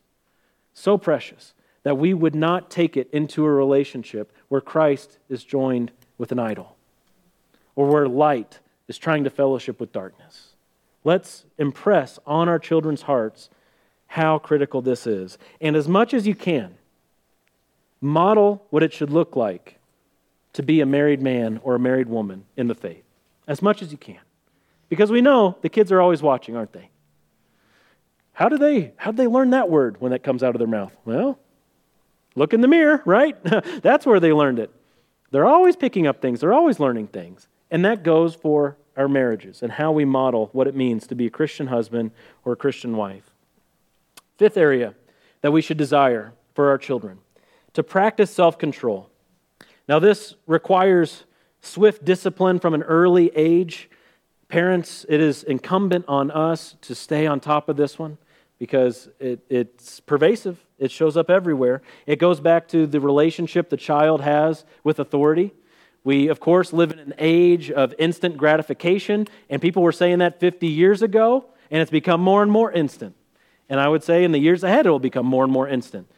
[0.73, 5.91] so precious, that we would not take it into a relationship where Christ is joined
[6.17, 6.77] with an idol
[7.77, 8.59] or where light
[8.89, 10.55] is trying to fellowship with darkness.
[11.05, 13.51] Let's impress on our children's hearts
[14.09, 15.39] how critical this is.
[15.61, 16.77] And as much as you can,
[18.01, 19.79] model what it should look like
[20.55, 23.05] to be a married man or a married woman in the faith,
[23.47, 24.19] as much as you can.
[24.89, 26.91] Because we know the kids are always watching, aren't they?
[28.33, 30.69] How do they how do they learn that word when that comes out of their
[30.69, 30.97] mouth?
[31.05, 31.39] Well,
[32.39, 33.37] look in the mirror, right?
[33.83, 34.71] That's where they learned it.
[35.31, 37.49] They're always picking up things, they're always learning things.
[37.71, 41.27] And that goes for our marriages and how we model what it means to be
[41.27, 42.13] a Christian husband
[42.45, 43.31] or a Christian wife.
[44.39, 44.95] Fifth area
[45.43, 47.19] that we should desire for our children
[47.75, 49.11] to practice self control.
[49.89, 51.25] Now, this requires
[51.61, 53.91] swift discipline from an early age.
[54.49, 58.19] Parents, it is incumbent on us to stay on top of this one
[58.59, 60.65] because it, it's pervasive.
[60.79, 61.83] It shows up everywhere.
[62.07, 65.53] It goes back to the relationship the child has with authority.
[66.05, 70.41] We, of course, live in an age of instant gratification, and people were saying that
[70.41, 73.15] 50 years ago, and it's become more and more instant.
[73.69, 76.09] And I would say in the years ahead, it will become more and more instant.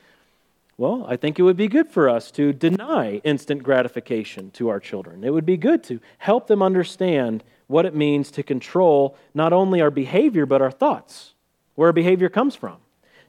[0.77, 4.81] Well, I think it would be good for us to deny instant gratification to our
[4.81, 5.25] children.
[5.25, 9.81] It would be good to help them understand what it means to control not only
[9.81, 11.35] our behavior, but our thoughts,
[11.75, 12.77] where our behavior comes from.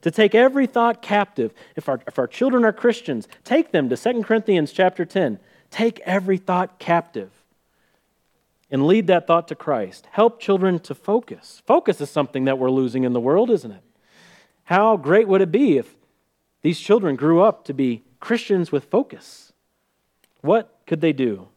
[0.01, 1.53] To take every thought captive.
[1.75, 5.39] If our, if our children are Christians, take them to 2 Corinthians chapter 10.
[5.69, 7.31] Take every thought captive
[8.71, 10.07] and lead that thought to Christ.
[10.11, 11.61] Help children to focus.
[11.67, 13.83] Focus is something that we're losing in the world, isn't it?
[14.63, 15.93] How great would it be if
[16.61, 19.51] these children grew up to be Christians with focus?
[20.39, 21.49] What could they do?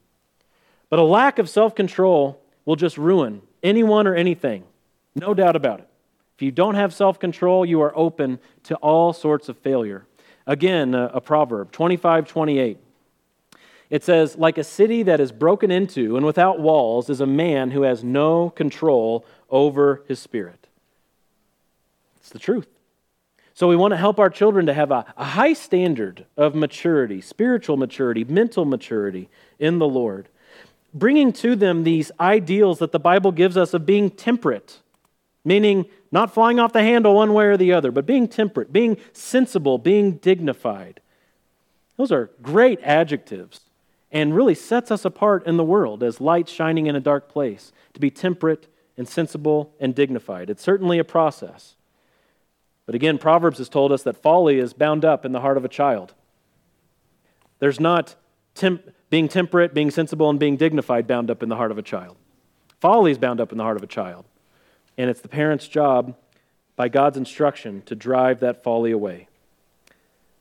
[0.90, 4.64] But a lack of self control will just ruin anyone or anything.
[5.14, 5.88] No doubt about it.
[6.36, 10.06] If you don't have self control, you are open to all sorts of failure.
[10.46, 12.78] Again, a, a proverb 25 28.
[13.90, 17.70] It says, Like a city that is broken into and without walls is a man
[17.70, 20.66] who has no control over his spirit.
[22.16, 22.66] It's the truth.
[23.56, 27.20] So we want to help our children to have a, a high standard of maturity,
[27.20, 29.28] spiritual maturity, mental maturity
[29.60, 30.28] in the Lord.
[30.92, 34.80] Bringing to them these ideals that the Bible gives us of being temperate,
[35.44, 38.96] meaning not flying off the handle one way or the other, but being temperate, being
[39.12, 41.00] sensible, being dignified.
[41.96, 43.60] Those are great adjectives
[44.12, 47.72] and really sets us apart in the world as light shining in a dark place
[47.94, 50.50] to be temperate and sensible and dignified.
[50.50, 51.74] It's certainly a process.
[52.86, 55.64] But again, Proverbs has told us that folly is bound up in the heart of
[55.64, 56.14] a child.
[57.58, 58.14] There's not
[58.54, 61.82] temp- being temperate, being sensible, and being dignified bound up in the heart of a
[61.82, 62.16] child.
[62.80, 64.26] Folly is bound up in the heart of a child.
[64.96, 66.14] And it's the parent's job,
[66.76, 69.28] by God's instruction, to drive that folly away.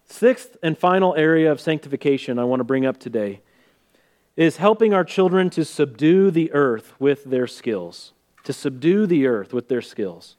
[0.06, 3.42] Sixth and final area of sanctification I want to bring up today
[4.36, 8.14] is helping our children to subdue the earth with their skills.
[8.44, 10.36] To subdue the earth with their skills.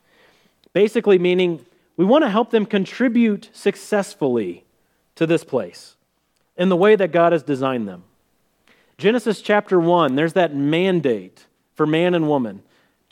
[0.72, 1.64] Basically, meaning
[1.96, 4.64] we want to help them contribute successfully
[5.14, 5.96] to this place
[6.57, 8.05] in the way that God has designed them.
[8.98, 12.62] Genesis chapter 1, there's that mandate for man and woman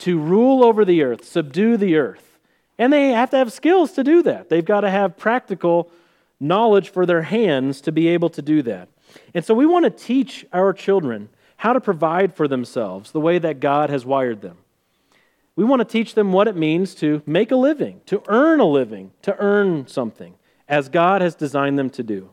[0.03, 2.37] to rule over the earth, subdue the earth.
[2.77, 4.49] And they have to have skills to do that.
[4.49, 5.89] They've got to have practical
[6.41, 8.89] knowledge for their hands to be able to do that.
[9.33, 13.39] And so we want to teach our children how to provide for themselves the way
[13.39, 14.57] that God has wired them.
[15.55, 18.65] We want to teach them what it means to make a living, to earn a
[18.65, 20.33] living, to earn something,
[20.67, 22.31] as God has designed them to do.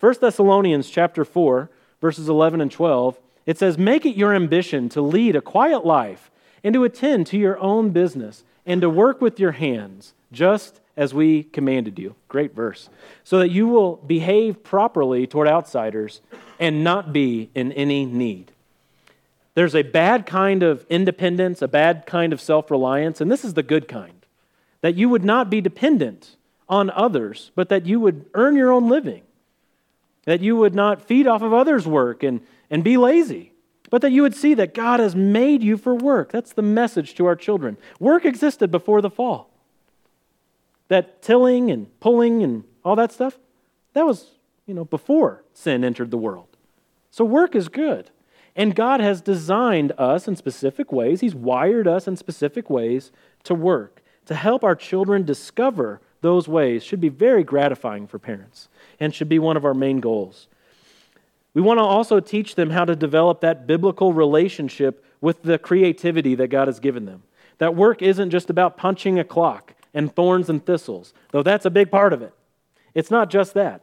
[0.00, 5.00] 1 Thessalonians chapter 4, verses 11 and 12, it says, Make it your ambition to
[5.00, 6.30] lead a quiet life
[6.64, 11.12] and to attend to your own business and to work with your hands, just as
[11.12, 12.14] we commanded you.
[12.28, 12.88] Great verse.
[13.22, 16.22] So that you will behave properly toward outsiders
[16.58, 18.50] and not be in any need.
[19.54, 23.54] There's a bad kind of independence, a bad kind of self reliance, and this is
[23.54, 24.26] the good kind.
[24.80, 26.36] That you would not be dependent
[26.68, 29.22] on others, but that you would earn your own living.
[30.24, 33.52] That you would not feed off of others' work and, and be lazy,
[33.94, 36.32] but that you would see that God has made you for work.
[36.32, 37.76] That's the message to our children.
[38.00, 39.52] Work existed before the fall.
[40.88, 43.38] That tilling and pulling and all that stuff,
[43.92, 44.32] that was,
[44.66, 46.48] you know, before sin entered the world.
[47.12, 48.10] So work is good.
[48.56, 53.12] And God has designed us in specific ways, He's wired us in specific ways
[53.44, 54.02] to work.
[54.26, 58.68] To help our children discover those ways should be very gratifying for parents
[58.98, 60.48] and should be one of our main goals.
[61.54, 66.34] We want to also teach them how to develop that biblical relationship with the creativity
[66.34, 67.22] that God has given them.
[67.58, 71.70] That work isn't just about punching a clock and thorns and thistles, though that's a
[71.70, 72.34] big part of it.
[72.92, 73.82] It's not just that.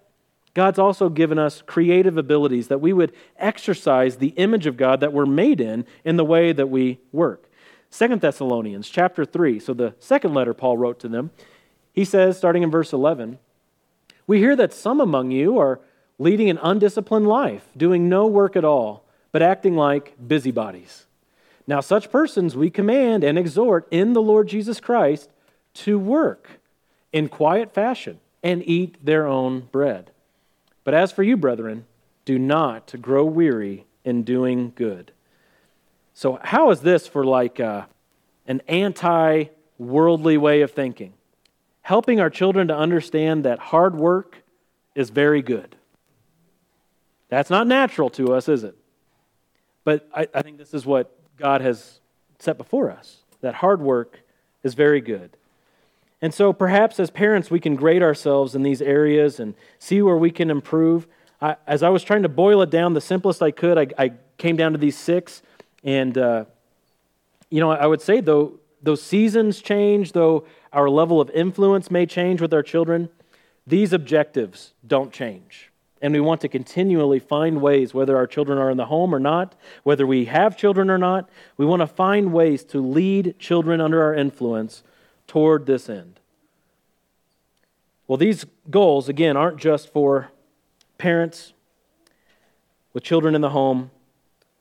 [0.53, 5.13] God's also given us creative abilities that we would exercise the image of God that
[5.13, 7.49] we're made in in the way that we work.
[7.89, 11.31] Second Thessalonians chapter 3, so the second letter Paul wrote to them,
[11.93, 13.37] he says, starting in verse 11,
[14.27, 15.79] We hear that some among you are
[16.21, 21.07] leading an undisciplined life, doing no work at all, but acting like busybodies.
[21.65, 25.31] Now, such persons we command and exhort in the Lord Jesus Christ
[25.73, 26.59] to work
[27.11, 30.11] in quiet fashion and eat their own bread.
[30.83, 31.85] But as for you, brethren,
[32.23, 35.11] do not grow weary in doing good.
[36.13, 37.85] So, how is this for like uh,
[38.45, 39.45] an anti
[39.79, 41.13] worldly way of thinking?
[41.81, 44.43] Helping our children to understand that hard work
[44.93, 45.77] is very good.
[47.31, 48.75] That's not natural to us, is it?
[49.85, 52.01] But I, I think this is what God has
[52.39, 54.19] set before us that hard work
[54.63, 55.31] is very good.
[56.21, 60.17] And so perhaps as parents, we can grade ourselves in these areas and see where
[60.17, 61.07] we can improve.
[61.41, 64.11] I, as I was trying to boil it down the simplest I could, I, I
[64.37, 65.41] came down to these six.
[65.83, 66.45] And, uh,
[67.49, 72.05] you know, I would say, though, those seasons change, though our level of influence may
[72.05, 73.09] change with our children,
[73.65, 75.70] these objectives don't change.
[76.01, 79.19] And we want to continually find ways, whether our children are in the home or
[79.19, 83.79] not, whether we have children or not, we want to find ways to lead children
[83.79, 84.81] under our influence
[85.27, 86.19] toward this end.
[88.07, 90.31] Well, these goals, again, aren't just for
[90.97, 91.53] parents
[92.93, 93.91] with children in the home,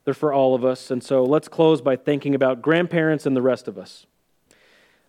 [0.04, 0.90] they're for all of us.
[0.90, 4.06] And so let's close by thinking about grandparents and the rest of us.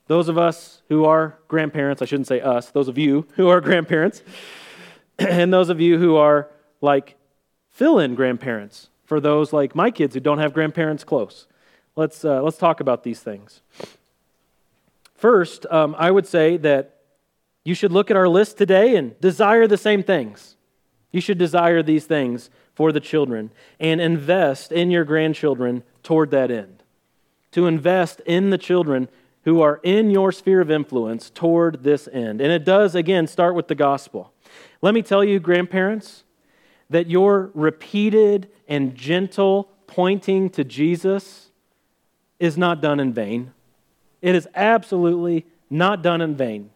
[0.07, 3.61] Those of us who are grandparents, I shouldn't say us, those of you who are
[3.61, 4.23] grandparents,
[5.29, 6.49] and those of you who are
[6.81, 7.15] like
[7.69, 11.47] fill in grandparents for those like my kids who don't have grandparents close.
[11.95, 13.61] Let's, uh, let's talk about these things.
[15.15, 16.95] First, um, I would say that
[17.63, 20.55] you should look at our list today and desire the same things.
[21.11, 26.49] You should desire these things for the children and invest in your grandchildren toward that
[26.49, 26.83] end.
[27.51, 29.09] To invest in the children
[29.43, 32.41] who are in your sphere of influence toward this end.
[32.41, 34.30] And it does, again, start with the gospel.
[34.81, 36.23] Let me tell you, grandparents,
[36.89, 41.51] that your repeated and gentle pointing to Jesus
[42.39, 43.53] is not done in vain.
[44.21, 46.71] It is absolutely not done in vain.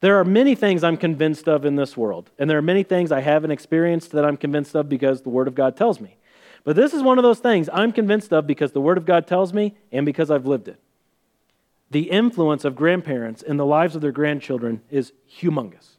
[0.00, 3.12] There are many things I'm convinced of in this world, and there are many things
[3.12, 6.16] I haven't experienced that I'm convinced of because the Word of God tells me.
[6.64, 9.26] But this is one of those things I'm convinced of because the Word of God
[9.26, 10.80] tells me and because I've lived it.
[11.90, 15.96] The influence of grandparents in the lives of their grandchildren is humongous,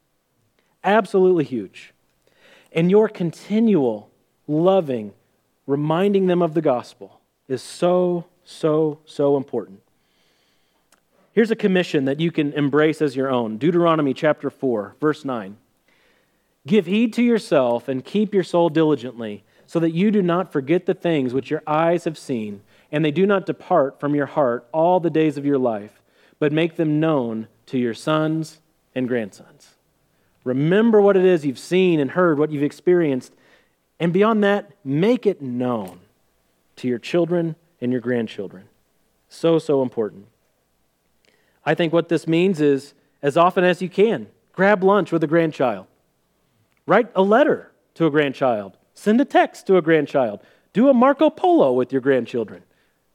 [0.84, 1.94] absolutely huge.
[2.72, 4.10] And your continual
[4.48, 5.14] loving,
[5.68, 9.82] reminding them of the gospel is so, so, so important.
[11.34, 15.58] Here's a commission that you can embrace as your own Deuteronomy chapter 4, verse 9.
[16.66, 20.86] Give heed to yourself and keep your soul diligently, so that you do not forget
[20.86, 22.62] the things which your eyes have seen,
[22.92, 26.02] and they do not depart from your heart all the days of your life,
[26.38, 28.60] but make them known to your sons
[28.94, 29.73] and grandsons.
[30.44, 33.34] Remember what it is you've seen and heard, what you've experienced,
[34.00, 36.00] and beyond that, make it known
[36.78, 38.66] to your children and your grandchildren.
[39.30, 40.28] So, so important.
[41.66, 45.28] I think what this means is as often as you can, grab lunch with a
[45.28, 45.88] grandchild,
[46.86, 50.42] write a letter to a grandchild, send a text to a grandchild,
[50.74, 52.64] do a Marco Polo with your grandchildren.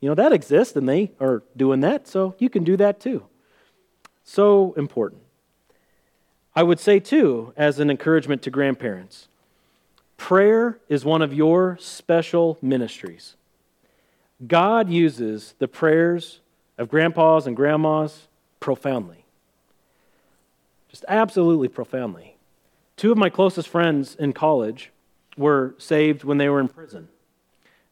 [0.01, 3.25] You know, that exists and they are doing that, so you can do that too.
[4.25, 5.23] So important.
[6.55, 9.29] I would say, too, as an encouragement to grandparents,
[10.17, 13.37] prayer is one of your special ministries.
[14.47, 16.41] God uses the prayers
[16.77, 18.29] of grandpas and grandmas
[18.61, 19.25] profoundly.
[20.91, 22.37] Just absolutely profoundly.
[22.97, 24.91] Two of my closest friends in college
[25.37, 27.09] were saved when they were in prison.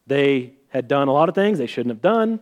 [0.06, 2.40] They had done a lot of things they shouldn't have done,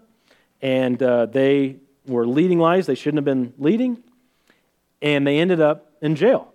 [0.63, 4.03] and uh, they were leading lives they shouldn't have been leading,
[5.03, 6.53] and they ended up in jail.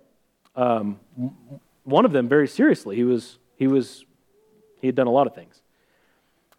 [0.54, 1.00] Um,
[1.82, 4.04] one of them, very seriously, he was, he was,
[4.80, 5.60] he had done a lot of things.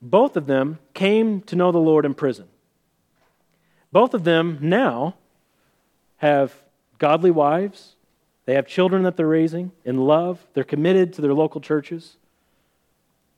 [0.01, 2.47] Both of them came to know the Lord in prison.
[3.93, 5.15] Both of them now
[6.17, 6.53] have
[6.97, 7.95] godly wives.
[8.45, 10.45] They have children that they're raising in love.
[10.53, 12.17] They're committed to their local churches.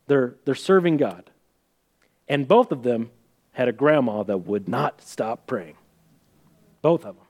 [0.08, 1.30] They're, they're serving God.
[2.28, 3.12] And both of them
[3.51, 5.76] had a grandma that would not stop praying.
[6.82, 7.23] Both of them.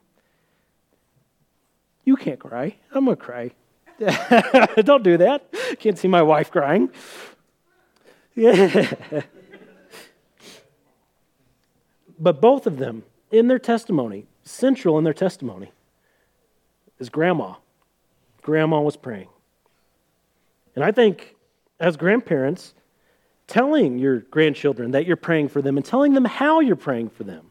[2.04, 2.76] You can't cry.
[2.92, 3.50] I'm going to cry.
[4.82, 5.46] Don't do that.
[5.78, 6.90] Can't see my wife crying.
[8.34, 8.94] Yeah.
[12.18, 15.72] but both of them, in their testimony, central in their testimony,
[16.98, 17.54] is grandma.
[18.42, 19.28] Grandma was praying.
[20.74, 21.36] And I think
[21.80, 22.74] as grandparents,
[23.46, 27.24] telling your grandchildren that you're praying for them and telling them how you're praying for
[27.24, 27.50] them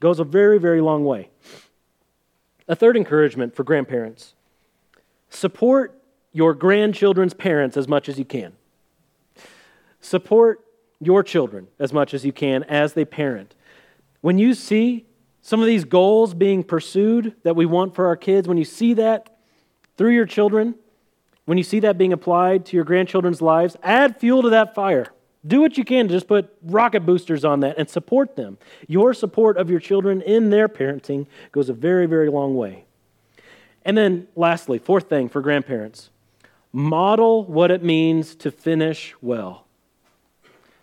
[0.00, 1.30] goes a very, very long way.
[2.68, 4.34] A third encouragement for grandparents
[5.28, 6.00] support
[6.32, 8.52] your grandchildren's parents as much as you can.
[10.00, 10.64] Support
[11.00, 13.54] your children as much as you can as they parent.
[14.20, 15.06] When you see
[15.40, 18.94] some of these goals being pursued that we want for our kids, when you see
[18.94, 19.36] that
[19.96, 20.74] through your children,
[21.44, 25.12] when you see that being applied to your grandchildren's lives, add fuel to that fire.
[25.44, 28.58] Do what you can to just put rocket boosters on that and support them.
[28.86, 32.84] Your support of your children in their parenting goes a very, very long way.
[33.84, 36.10] And then, lastly, fourth thing for grandparents
[36.72, 39.64] model what it means to finish well.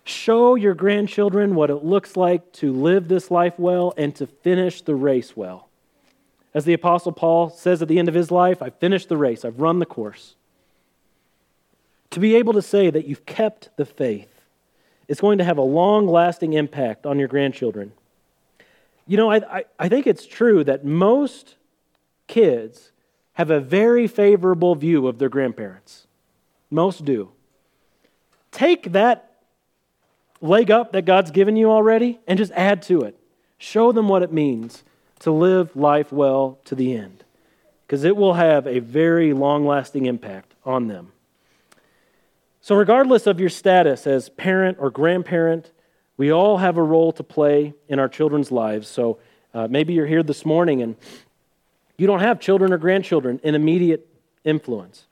[0.02, 4.82] Show your grandchildren what it looks like to live this life well and to finish
[4.82, 5.68] the race well.
[6.52, 9.44] As the Apostle Paul says at the end of his life, I've finished the race,
[9.44, 10.34] I've run the course.
[12.10, 14.33] To be able to say that you've kept the faith
[15.08, 17.92] it's going to have a long lasting impact on your grandchildren.
[19.06, 21.56] You know, I, I, I, think it's true that most
[22.26, 22.90] kids
[23.34, 26.06] have a very favorable view of their grandparents.
[26.70, 27.30] Most do.
[28.50, 29.34] Take that
[30.40, 33.18] leg up that God's given you already and just add to it.
[33.58, 34.84] Show them what it means
[35.20, 37.24] to live life well to the end,
[37.86, 41.13] because it will have a very long lasting impact on them.
[42.64, 45.70] So, regardless of your status as parent or grandparent,
[46.16, 48.88] we all have a role to play in our children's lives.
[48.88, 49.18] So,
[49.52, 50.96] uh, maybe you're here this morning and
[51.98, 54.08] you don't have children or grandchildren in immediate
[54.44, 55.04] influence,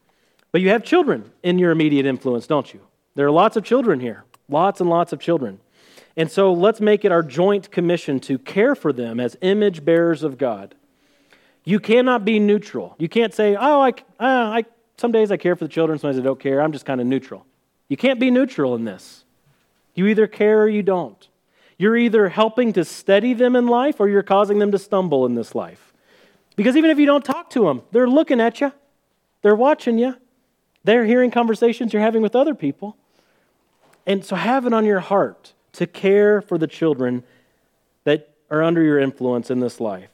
[0.50, 2.80] but you have children in your immediate influence, don't you?
[3.16, 5.60] There are lots of children here, lots and lots of children.
[6.16, 10.22] And so let's make it our joint commission to care for them as image bearers
[10.22, 10.74] of God.
[11.66, 12.96] You cannot be neutral.
[12.98, 14.64] You can't say, oh, I, uh, I
[15.02, 16.62] some days I care for the children, some days I don't care.
[16.62, 17.44] I'm just kind of neutral.
[17.88, 19.24] You can't be neutral in this.
[19.96, 21.28] You either care or you don't.
[21.76, 25.34] You're either helping to steady them in life or you're causing them to stumble in
[25.34, 25.92] this life.
[26.54, 28.72] Because even if you don't talk to them, they're looking at you,
[29.42, 30.14] they're watching you,
[30.84, 32.96] they're hearing conversations you're having with other people.
[34.06, 37.24] And so have it on your heart to care for the children
[38.04, 40.11] that are under your influence in this life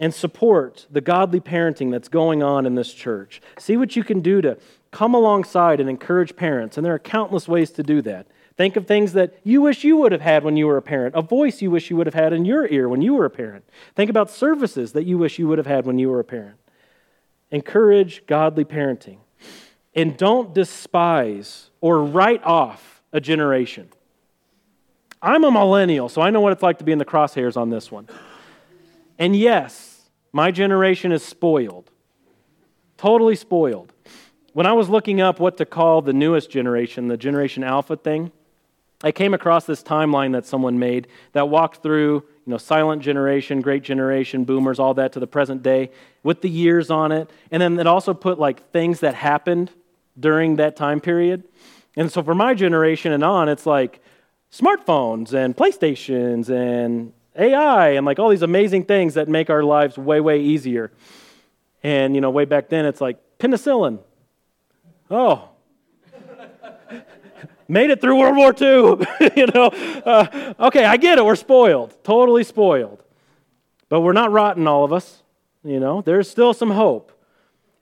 [0.00, 3.40] and support the godly parenting that's going on in this church.
[3.58, 4.56] See what you can do to
[4.90, 8.26] come alongside and encourage parents, and there are countless ways to do that.
[8.56, 11.14] Think of things that you wish you would have had when you were a parent,
[11.14, 13.30] a voice you wish you would have had in your ear when you were a
[13.30, 13.64] parent.
[13.94, 16.58] Think about services that you wish you would have had when you were a parent.
[17.50, 19.18] Encourage godly parenting.
[19.94, 23.88] And don't despise or write off a generation.
[25.22, 27.70] I'm a millennial, so I know what it's like to be in the crosshairs on
[27.70, 28.08] this one.
[29.18, 29.89] And yes,
[30.32, 31.90] my generation is spoiled,
[32.96, 33.92] totally spoiled.
[34.52, 38.32] When I was looking up what to call the newest generation, the Generation Alpha thing,
[39.02, 43.62] I came across this timeline that someone made that walked through, you know, silent generation,
[43.62, 45.90] great generation, boomers, all that to the present day
[46.22, 47.30] with the years on it.
[47.50, 49.70] And then it also put like things that happened
[50.18, 51.44] during that time period.
[51.96, 54.00] And so for my generation and on, it's like
[54.52, 59.96] smartphones and PlayStations and AI and like all these amazing things that make our lives
[59.96, 60.90] way, way easier.
[61.82, 64.00] And, you know, way back then, it's like penicillin.
[65.10, 65.48] Oh.
[67.68, 69.06] Made it through World War II.
[69.36, 69.66] you know,
[70.04, 71.24] uh, okay, I get it.
[71.24, 73.02] We're spoiled, totally spoiled.
[73.88, 75.22] But we're not rotten, all of us.
[75.64, 77.12] You know, there's still some hope.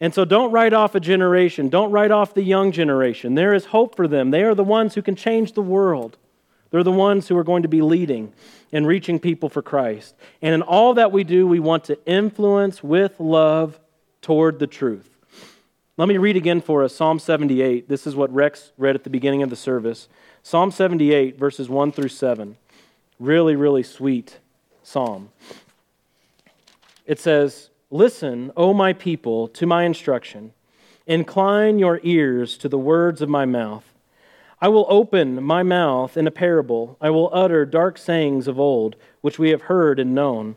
[0.00, 1.68] And so don't write off a generation.
[1.68, 3.34] Don't write off the young generation.
[3.34, 4.30] There is hope for them.
[4.30, 6.16] They are the ones who can change the world.
[6.70, 8.32] They're the ones who are going to be leading
[8.72, 10.14] and reaching people for Christ.
[10.42, 13.78] And in all that we do, we want to influence with love
[14.20, 15.08] toward the truth.
[15.96, 17.88] Let me read again for us Psalm 78.
[17.88, 20.08] This is what Rex read at the beginning of the service.
[20.42, 22.56] Psalm 78, verses 1 through 7.
[23.18, 24.38] Really, really sweet
[24.82, 25.30] psalm.
[27.04, 30.52] It says, Listen, O my people, to my instruction.
[31.06, 33.84] Incline your ears to the words of my mouth.
[34.60, 36.96] I will open my mouth in a parable.
[37.00, 40.56] I will utter dark sayings of old, which we have heard and known,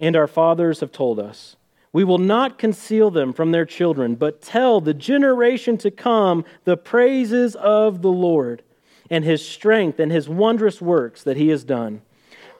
[0.00, 1.56] and our fathers have told us.
[1.92, 6.78] We will not conceal them from their children, but tell the generation to come the
[6.78, 8.62] praises of the Lord
[9.10, 12.00] and his strength and his wondrous works that he has done.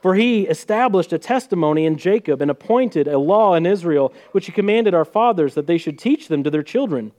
[0.03, 4.51] For he established a testimony in Jacob and appointed a law in Israel, which he
[4.51, 7.13] commanded our fathers that they should teach them to their children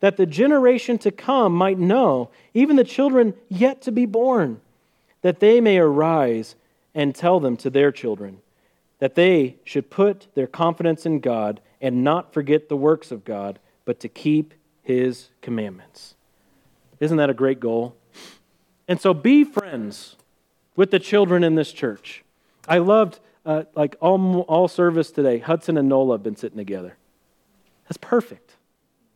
[0.00, 4.60] that the generation to come might know, even the children yet to be born,
[5.22, 6.56] that they may arise
[6.94, 8.38] and tell them to their children,
[8.98, 13.58] that they should put their confidence in God and not forget the works of God,
[13.84, 16.14] but to keep his commandments.
[16.98, 17.94] Isn't that a great goal?
[18.88, 20.16] And so be friends
[20.76, 22.24] with the children in this church.
[22.66, 26.96] I loved, uh, like, all, all service today, Hudson and Nola have been sitting together.
[27.84, 28.56] That's perfect.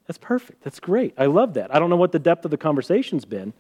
[0.07, 0.63] That's perfect.
[0.65, 1.15] That's great.
[1.17, 1.75] I love that.
[1.75, 3.53] I don't know what the depth of the conversation's been.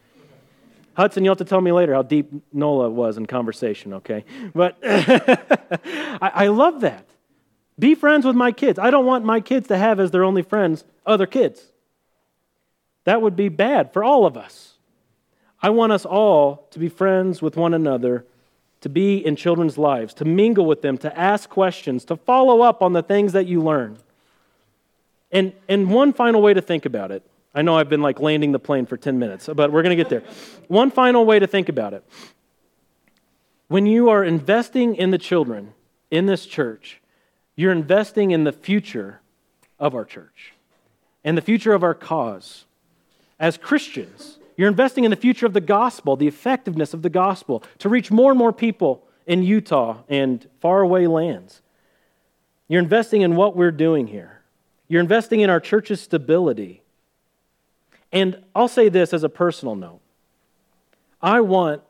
[0.94, 4.24] Hudson, you'll have to tell me later how deep Nola was in conversation, okay?
[4.54, 7.06] But I, I love that.
[7.78, 8.78] Be friends with my kids.
[8.78, 11.64] I don't want my kids to have as their only friends other kids.
[13.04, 14.74] That would be bad for all of us.
[15.60, 18.24] I want us all to be friends with one another,
[18.82, 22.82] to be in children's lives, to mingle with them, to ask questions, to follow up
[22.82, 23.98] on the things that you learn.
[25.34, 27.22] And, and one final way to think about it
[27.54, 30.02] I know I've been like landing the plane for 10 minutes, but we're going to
[30.02, 30.24] get there.
[30.66, 32.04] One final way to think about it.
[33.68, 35.72] When you are investing in the children
[36.10, 37.00] in this church,
[37.54, 39.20] you're investing in the future
[39.78, 40.52] of our church
[41.22, 42.64] and the future of our cause.
[43.38, 47.62] As Christians, you're investing in the future of the gospel, the effectiveness of the gospel
[47.78, 51.62] to reach more and more people in Utah and faraway lands.
[52.66, 54.40] You're investing in what we're doing here.
[54.88, 56.82] You're investing in our church's stability.
[58.12, 60.00] And I'll say this as a personal note
[61.20, 61.82] I want,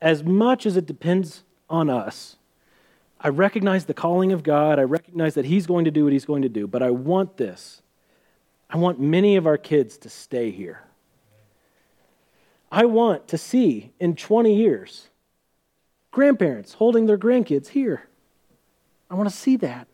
[0.00, 2.36] as much as it depends on us,
[3.20, 4.78] I recognize the calling of God.
[4.78, 6.66] I recognize that He's going to do what He's going to do.
[6.66, 7.82] But I want this.
[8.70, 10.84] I want many of our kids to stay here.
[12.72, 15.08] I want to see in 20 years
[16.12, 18.08] grandparents holding their grandkids here.
[19.10, 19.88] I want to see that.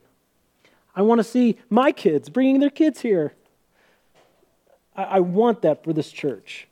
[0.97, 3.35] I want to see my kids bringing their kids here.
[4.97, 6.67] I, I want that for this church.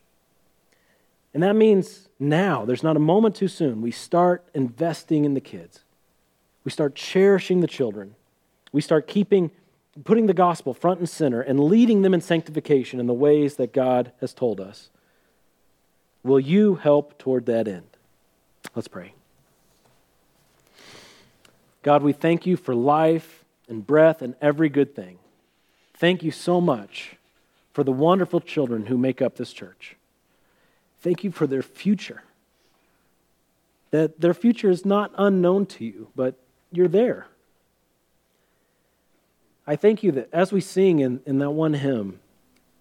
[1.34, 5.40] And that means now, there's not a moment too soon, we start investing in the
[5.40, 5.80] kids.
[6.64, 8.14] We start cherishing the children.
[8.72, 9.50] We start keeping,
[10.04, 13.74] putting the gospel front and center and leading them in sanctification in the ways that
[13.74, 14.88] God has told us.
[16.22, 17.84] Will you help toward that end?
[18.74, 19.12] Let's pray.
[21.82, 25.18] God, we thank you for life and breath and every good thing.
[25.94, 27.16] Thank you so much
[27.72, 29.96] for the wonderful children who make up this church.
[31.00, 32.22] Thank you for their future.
[33.90, 36.34] That their future is not unknown to you, but
[36.72, 37.26] you're there.
[39.66, 42.20] I thank you that as we sing in, in that one hymn,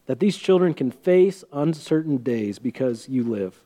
[0.05, 3.57] that these children can face uncertain days because you live.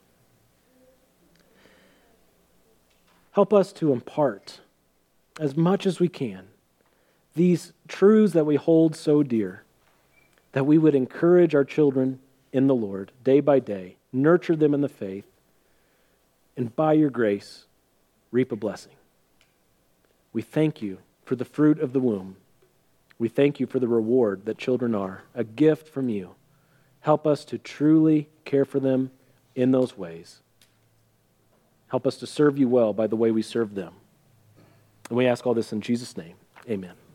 [3.31, 4.59] Help us to impart
[5.39, 6.47] as much as we can
[7.37, 9.63] these truths that we hold so dear,
[10.51, 12.19] that we would encourage our children
[12.51, 15.25] in the Lord day by day, nurture them in the faith,
[16.57, 17.65] and by your grace,
[18.31, 18.93] reap a blessing.
[20.33, 22.35] We thank you for the fruit of the womb.
[23.19, 26.35] We thank you for the reward that children are, a gift from you.
[27.01, 29.11] Help us to truly care for them
[29.55, 30.41] in those ways.
[31.87, 33.93] Help us to serve you well by the way we serve them.
[35.09, 36.35] And we ask all this in Jesus' name.
[36.69, 37.06] Amen.